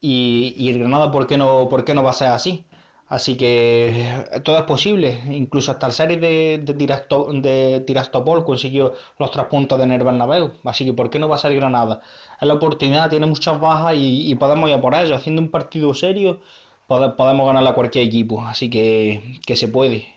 y, 0.01 0.55
y, 0.57 0.69
el 0.69 0.79
Granada, 0.79 1.11
¿por 1.11 1.25
qué, 1.25 1.37
no, 1.37 1.67
¿por 1.67 1.83
qué 1.83 1.93
no 1.93 2.03
va 2.03 2.11
a 2.11 2.13
ser 2.13 2.27
así? 2.27 2.65
Así 3.07 3.37
que 3.37 4.41
todo 4.43 4.57
es 4.57 4.63
posible, 4.63 5.21
incluso 5.29 5.71
hasta 5.71 5.85
el 5.85 5.93
serie 5.93 6.17
de, 6.17 6.57
de, 6.57 7.79
Tirastopol 7.85 8.43
consiguió 8.43 8.93
los 9.19 9.29
tres 9.29 9.45
puntos 9.45 9.79
de 9.79 9.85
Bernabéu, 9.85 10.53
así 10.63 10.85
que 10.85 10.93
¿por 10.93 11.11
qué 11.11 11.19
no 11.19 11.29
va 11.29 11.35
a 11.35 11.39
ser 11.39 11.55
Granada? 11.55 12.01
Es 12.41 12.47
la 12.47 12.55
oportunidad, 12.55 13.11
tiene 13.11 13.27
muchas 13.27 13.59
bajas 13.59 13.93
y, 13.95 14.33
podemos 14.35 14.69
ir 14.69 14.75
a 14.75 14.81
por 14.81 14.95
ello, 14.95 15.15
haciendo 15.15 15.39
un 15.39 15.51
partido 15.51 15.93
serio 15.93 16.41
podemos 16.87 17.45
ganar 17.47 17.67
a 17.67 17.73
cualquier 17.73 18.07
equipo, 18.07 18.41
así 18.41 18.69
que, 18.69 19.39
que 19.45 19.55
se 19.55 19.67
puede. 19.67 20.15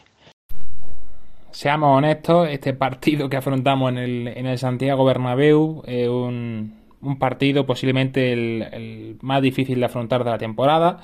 Seamos 1.51 1.99
honestos, 1.99 2.49
este 2.51 2.73
partido 2.73 3.29
que 3.29 3.37
afrontamos 3.37 3.91
en 3.91 3.99
el, 3.99 4.29
en 4.29 4.47
el 4.47 4.59
Santiago 4.59 5.05
Bernabéu 5.05 5.83
es 5.87 6.09
un, 6.09 6.75
partido 7.19 7.67
posiblemente 7.67 8.33
el, 8.33 9.19
más 9.23 9.43
difícil 9.43 9.81
de 9.81 9.87
afrontar 9.87 10.25
de 10.25 10.31
la 10.31 10.39
temporada. 10.39 11.01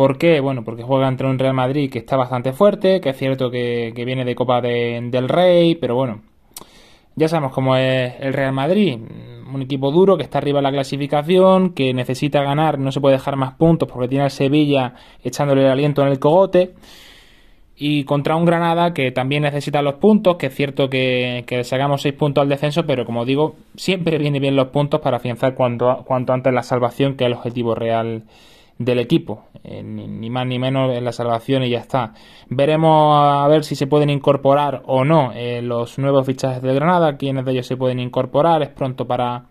¿Por 0.00 0.16
qué? 0.16 0.40
Bueno, 0.40 0.64
porque 0.64 0.82
juega 0.82 1.08
entre 1.08 1.26
un 1.26 1.38
Real 1.38 1.52
Madrid 1.52 1.90
que 1.90 1.98
está 1.98 2.16
bastante 2.16 2.54
fuerte, 2.54 3.02
que 3.02 3.10
es 3.10 3.18
cierto 3.18 3.50
que, 3.50 3.92
viene 3.94 4.24
de 4.24 4.34
Copa 4.34 4.62
del 4.62 5.28
Rey, 5.28 5.74
pero 5.74 5.94
bueno, 5.94 6.22
ya 7.16 7.28
sabemos 7.28 7.52
cómo 7.52 7.76
es 7.76 8.14
el 8.18 8.32
Real 8.32 8.54
Madrid. 8.54 8.98
Un 9.52 9.60
equipo 9.60 9.90
duro 9.90 10.16
que 10.16 10.22
está 10.22 10.38
arriba 10.38 10.60
en 10.60 10.62
la 10.62 10.72
clasificación, 10.72 11.74
que 11.74 11.92
necesita 11.92 12.42
ganar, 12.42 12.78
no 12.78 12.92
se 12.92 13.00
puede 13.02 13.16
dejar 13.16 13.36
más 13.36 13.52
puntos 13.56 13.90
porque 13.92 14.08
tiene 14.08 14.24
al 14.24 14.30
Sevilla 14.30 14.94
echándole 15.22 15.66
el 15.66 15.70
aliento 15.70 16.00
en 16.00 16.08
el 16.08 16.18
cogote 16.18 16.72
y 17.76 18.04
contra 18.04 18.36
un 18.36 18.46
Granada 18.46 18.94
que 18.94 19.12
también 19.12 19.42
necesita 19.42 19.82
los 19.82 19.96
puntos, 19.96 20.36
que 20.36 20.46
es 20.46 20.54
cierto 20.54 20.88
que, 20.88 21.44
que 21.46 21.62
sacamos 21.62 22.00
6 22.00 22.14
puntos 22.14 22.40
al 22.40 22.48
descenso, 22.48 22.86
pero 22.86 23.04
como 23.04 23.26
digo, 23.26 23.56
siempre 23.76 24.16
viene 24.16 24.40
bien 24.40 24.56
los 24.56 24.68
puntos 24.68 25.02
para 25.02 25.18
afianzar 25.18 25.54
cuanto, 25.54 26.04
cuanto 26.06 26.32
antes 26.32 26.54
la 26.54 26.62
salvación, 26.62 27.16
que 27.16 27.24
es 27.24 27.26
el 27.26 27.34
objetivo 27.34 27.74
real 27.74 28.22
del 28.80 28.98
equipo, 28.98 29.44
eh, 29.62 29.82
ni, 29.82 30.30
más 30.30 30.46
ni 30.46 30.58
menos 30.58 30.96
en 30.96 31.04
la 31.04 31.12
salvación 31.12 31.62
y 31.62 31.68
ya 31.68 31.80
está. 31.80 32.14
Veremos 32.48 33.14
a 33.14 33.46
ver 33.46 33.62
si 33.62 33.76
se 33.76 33.86
pueden 33.86 34.08
incorporar 34.08 34.82
o 34.86 35.04
no 35.04 35.32
eh, 35.34 35.60
los 35.60 35.98
nuevos 35.98 36.26
fichajes 36.26 36.62
de 36.62 36.74
Granada, 36.74 37.18
quiénes 37.18 37.44
de 37.44 37.52
ellos 37.52 37.66
se 37.66 37.76
pueden 37.76 38.00
incorporar, 38.00 38.62
es 38.62 38.70
pronto 38.70 39.06
para, 39.06 39.44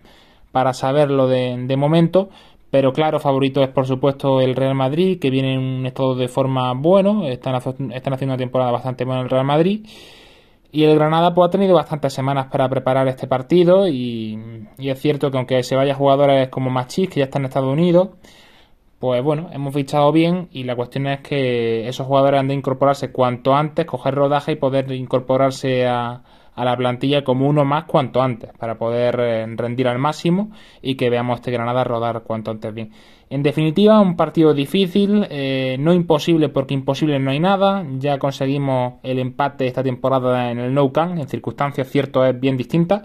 para 0.52 0.74
saberlo 0.74 1.28
de, 1.28 1.76
momento, 1.78 2.30
pero 2.72 2.92
claro, 2.92 3.20
favorito 3.20 3.62
es 3.62 3.70
por 3.70 3.86
supuesto 3.86 4.42
el 4.42 4.56
Real 4.56 4.74
Madrid, 4.74 5.20
que 5.20 5.30
viene 5.30 5.54
en 5.54 5.60
un 5.60 5.86
estado 5.86 6.16
de 6.16 6.28
forma 6.28 6.74
bueno, 6.74 7.28
están, 7.28 7.54
están 7.56 8.14
haciendo 8.14 8.34
una 8.34 8.38
temporada 8.38 8.72
bastante 8.72 9.06
buena 9.06 9.22
el 9.22 9.30
Real 9.30 9.46
Madrid. 9.46 9.86
Y 10.72 10.84
el 10.84 10.96
Granada 10.96 11.34
pues, 11.36 11.48
ha 11.48 11.52
tenido 11.52 11.76
bastantes 11.76 12.14
semanas 12.14 12.48
para 12.52 12.68
preparar 12.68 13.08
este 13.08 13.28
partido 13.28 13.88
y, 13.88 14.40
es 14.80 15.00
cierto 15.00 15.30
que 15.30 15.38
aunque 15.38 15.64
se 15.64 15.76
vaya 15.76 15.94
jugadores 15.94 16.50
como 16.50 16.70
Machis, 16.72 17.10
que 17.10 17.20
ya 17.20 17.26
están 17.26 17.44
en 17.44 17.48
Estados 17.48 17.72
Unidos, 17.72 18.10
pues 19.00 19.24
bueno, 19.24 19.50
hemos 19.54 19.74
fichado 19.74 20.12
bien 20.12 20.50
y 20.52 20.64
la 20.64 20.76
cuestión 20.76 21.08
es 21.08 21.22
que 21.22 21.88
esos 21.88 22.06
jugadores 22.06 22.42
han 22.42 22.50
de 22.50 22.54
incorporarse 22.54 23.12
cuanto 23.12 23.56
antes, 23.56 23.86
coger 23.86 24.14
rodaje 24.14 24.52
y 24.52 24.56
poder 24.56 24.92
incorporarse 24.92 25.88
a, 25.88 26.22
la 26.58 26.76
plantilla 26.76 27.24
como 27.24 27.48
uno 27.48 27.64
más 27.64 27.86
cuanto 27.86 28.22
antes, 28.22 28.52
para 28.60 28.78
poder 28.78 29.18
eh, 29.22 29.46
rendir 29.56 29.88
al 29.88 29.98
máximo 29.98 30.52
y 30.82 30.96
que 30.96 31.10
veamos 31.10 31.40
este 31.40 31.52
Granada 31.52 31.86
rodar 31.86 32.24
cuanto 32.24 32.52
antes 32.52 32.74
bien. 32.74 32.92
En 33.30 33.44
definitiva, 33.44 34.02
un 34.02 34.18
partido 34.18 34.54
difícil, 34.54 35.26
eh, 35.30 35.78
no 35.80 35.94
imposible 35.94 36.50
porque 36.50 36.74
imposible 36.74 37.18
no 37.20 37.32
hay 37.32 37.40
nada. 37.40 37.86
Ya 38.00 38.18
conseguimos 38.18 38.96
el 39.04 39.20
empate 39.20 39.68
esta 39.68 39.84
temporada 39.84 40.52
en 40.52 40.60
el 40.60 40.74
Nou 40.74 40.92
Camp, 40.92 41.18
en 41.18 41.30
circunstancias 41.30 41.88
cierto 41.88 42.26
es 42.26 42.38
bien 42.38 42.58
distintas. 42.58 43.04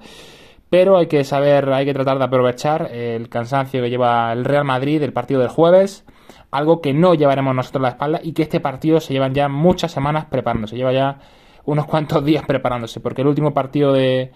Pero 0.77 0.97
hay 0.97 1.07
que 1.07 1.23
saber, 1.23 1.73
hay 1.73 1.85
que 1.85 1.95
tratar 1.95 2.19
de 2.19 2.25
aprovechar 2.25 2.91
el 2.93 3.29
cansancio 3.29 3.81
que 3.81 3.91
lleva 3.91 4.33
el 4.33 4.45
Real 4.45 4.65
Madrid 4.65 4.99
del 4.99 5.13
partido 5.13 5.39
del 5.39 5.49
jueves, 5.49 6.05
algo 6.51 6.81
que 6.81 6.93
no 6.93 7.15
llevaremos 7.15 7.55
nosotros 7.55 7.83
a 7.83 7.83
la 7.83 7.89
espalda 7.91 8.21
y 8.21 8.33
que 8.33 8.43
este 8.43 8.59
partido 8.59 8.99
se 8.99 9.13
llevan 9.13 9.35
ya 9.35 9.49
muchas 9.49 9.93
semanas 9.93 10.25
preparándose. 10.25 10.75
Lleva 10.75 10.93
ya 10.93 11.21
unos 11.65 11.87
cuantos 11.87 12.25
días 12.25 12.43
preparándose, 12.45 12.99
porque 12.99 13.23
el 13.23 13.29
último 13.29 13.55
partido 13.55 13.93
de, 13.93 14.33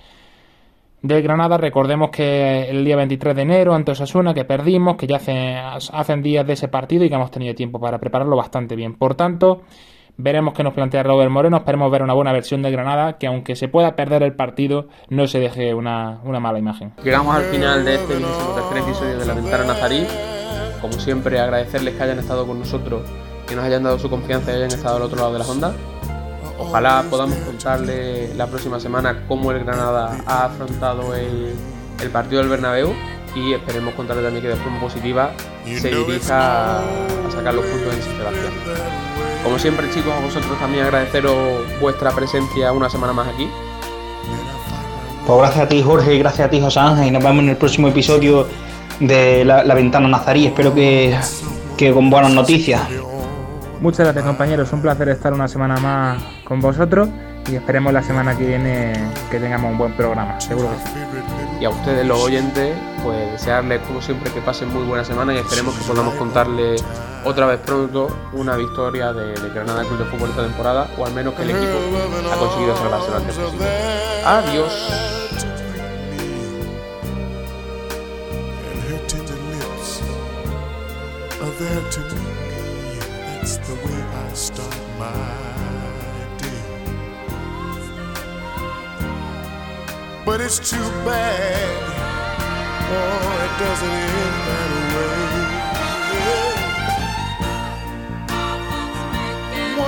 de 1.02 1.22
Granada, 1.22 1.56
recordemos 1.56 2.10
que 2.10 2.70
el 2.70 2.84
día 2.84 2.94
23 2.94 3.34
de 3.34 3.42
enero 3.42 3.74
ante 3.74 3.90
Osasuna, 3.90 4.32
que 4.32 4.44
perdimos, 4.44 4.94
que 4.94 5.08
ya 5.08 5.16
hace, 5.16 5.56
hacen 5.92 6.22
días 6.22 6.46
de 6.46 6.52
ese 6.52 6.68
partido 6.68 7.04
y 7.04 7.08
que 7.08 7.16
hemos 7.16 7.32
tenido 7.32 7.52
tiempo 7.56 7.80
para 7.80 7.98
prepararlo 7.98 8.36
bastante 8.36 8.76
bien. 8.76 8.94
Por 8.94 9.16
tanto, 9.16 9.62
veremos 10.18 10.52
qué 10.52 10.64
nos 10.64 10.74
plantea 10.74 11.02
Robert 11.04 11.30
Moreno, 11.30 11.56
esperemos 11.56 11.90
ver 11.90 12.02
una 12.02 12.12
buena 12.12 12.32
versión 12.32 12.60
de 12.60 12.70
Granada, 12.70 13.16
que 13.18 13.28
aunque 13.28 13.56
se 13.56 13.68
pueda 13.68 13.96
perder 13.96 14.22
el 14.22 14.34
partido, 14.34 14.88
no 15.08 15.26
se 15.26 15.38
deje 15.38 15.72
una, 15.72 16.20
mala 16.24 16.58
imagen. 16.58 16.92
Llegamos 17.02 17.34
al 17.34 17.44
final 17.44 17.84
de 17.84 17.94
este 17.94 18.14
tercer 18.14 18.78
episodio 18.78 19.18
de 19.18 19.24
La 19.24 19.34
Ventana 19.34 19.64
Nazarí. 19.64 20.06
Como 20.80 20.92
siempre, 20.94 21.40
agradecerles 21.40 21.94
que 21.94 22.02
hayan 22.02 22.18
estado 22.18 22.46
con 22.46 22.58
nosotros, 22.58 23.02
que 23.46 23.56
nos 23.56 23.64
hayan 23.64 23.82
dado 23.82 23.98
su 23.98 24.10
confianza 24.10 24.52
y 24.52 24.56
hayan 24.56 24.70
estado 24.70 24.96
al 24.96 25.02
otro 25.02 25.18
lado 25.18 25.32
de 25.32 25.38
las 25.38 25.48
ondas. 25.48 25.74
Ojalá 26.58 27.04
podamos 27.08 27.36
contarle 27.38 28.34
la 28.34 28.48
próxima 28.48 28.80
semana 28.80 29.24
cómo 29.28 29.52
el 29.52 29.64
Granada 29.64 30.18
ha 30.26 30.46
afrontado 30.46 31.14
el, 31.14 31.54
partido 32.12 32.40
del 32.40 32.50
Bernabéu 32.50 32.92
y 33.38 33.54
esperemos 33.54 33.94
contarle 33.94 34.22
también 34.22 34.42
que 34.42 34.48
de 34.48 34.56
forma 34.56 34.80
positiva 34.80 35.32
se 35.64 35.88
dirija 35.88 36.78
a 36.78 36.80
sacar 37.32 37.54
los 37.54 37.64
puntos 37.64 37.94
en 37.94 38.02
Sebastián. 38.02 38.52
Como 39.44 39.58
siempre 39.58 39.88
chicos, 39.90 40.12
a 40.12 40.20
vosotros 40.20 40.58
también 40.58 40.84
agradeceros 40.84 41.36
vuestra 41.80 42.10
presencia 42.10 42.72
una 42.72 42.90
semana 42.90 43.12
más 43.12 43.28
aquí. 43.28 43.48
Pues 45.26 45.38
gracias 45.38 45.64
a 45.64 45.68
ti 45.68 45.82
Jorge 45.82 46.14
y 46.14 46.18
gracias 46.18 46.48
a 46.48 46.50
ti 46.50 46.60
José 46.60 46.80
Ángel 46.80 47.06
y 47.06 47.10
nos 47.10 47.22
vemos 47.22 47.42
en 47.42 47.50
el 47.50 47.56
próximo 47.56 47.88
episodio 47.88 48.46
de 48.98 49.44
La, 49.44 49.62
Ventana 49.74 50.08
Nazarí. 50.08 50.46
Espero 50.46 50.74
que 50.74 51.16
que 51.76 51.92
con 51.92 52.10
buenas 52.10 52.32
noticias. 52.32 52.82
Muchas 53.80 54.00
gracias 54.00 54.24
compañeros, 54.24 54.72
un 54.72 54.82
placer 54.82 55.08
estar 55.08 55.32
una 55.32 55.46
semana 55.46 55.76
más 55.76 56.20
con 56.42 56.60
vosotros 56.60 57.08
y 57.48 57.54
esperemos 57.54 57.92
la 57.92 58.02
semana 58.02 58.36
que 58.36 58.44
viene 58.44 58.92
que 59.30 59.38
tengamos 59.38 59.70
un 59.70 59.78
buen 59.78 59.92
programa, 59.92 60.40
seguro 60.40 60.68
que 60.70 60.76
sí. 60.76 61.37
Y 61.60 61.64
a 61.64 61.70
ustedes 61.70 62.06
los 62.06 62.20
oyentes, 62.20 62.76
pues 63.02 63.32
desearles 63.32 63.80
como 63.82 64.00
siempre 64.00 64.30
que 64.32 64.40
pasen 64.40 64.72
muy 64.72 64.84
buena 64.84 65.04
semana 65.04 65.34
y 65.34 65.38
esperemos 65.38 65.74
que 65.74 65.84
podamos 65.84 66.14
contarles 66.14 66.84
otra 67.24 67.46
vez 67.46 67.58
pronto 67.60 68.08
una 68.32 68.56
victoria 68.56 69.12
de, 69.12 69.34
de 69.34 69.48
Granada 69.50 69.82
Club 69.84 69.98
de 69.98 70.04
Fútbol 70.04 70.30
esta 70.30 70.44
temporada 70.44 70.88
o 70.96 71.04
al 71.04 71.12
menos 71.14 71.34
que 71.34 71.42
el 71.42 71.50
equipo 71.50 71.78
ha 72.32 72.36
conseguido 72.36 72.76
salvarse 72.76 73.10
lo 73.10 73.16
antes 73.16 73.34
posible. 73.34 73.66
Adiós. 74.24 74.72
But 90.28 90.40
it's 90.42 90.58
too 90.58 90.76
bad. 91.06 91.68
Oh, 92.90 93.44
it 93.46 93.52
doesn't 93.64 93.88
end 93.88 94.36
that 94.48 94.70
way. 94.92 95.22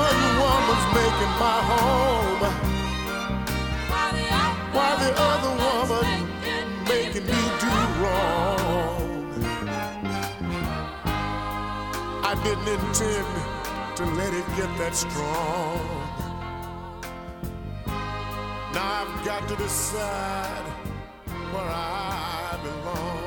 One 0.01 0.21
woman's 0.41 0.87
making 0.97 1.35
my 1.45 1.59
home, 1.71 2.43
while 4.73 4.97
the 4.97 5.11
other 5.31 5.53
woman 5.61 6.09
making 6.89 7.27
me 7.27 7.41
do 7.61 7.73
wrong. 8.01 9.05
I 12.25 12.33
didn't 12.43 12.67
intend 12.67 13.29
to 13.99 14.05
let 14.17 14.33
it 14.33 14.47
get 14.57 14.71
that 14.79 14.95
strong. 14.97 16.00
I've 18.93 19.25
got 19.25 19.49
to 19.49 19.55
decide 19.55 20.67
where 21.53 21.71
I 21.71 22.59
belong. 22.65 23.20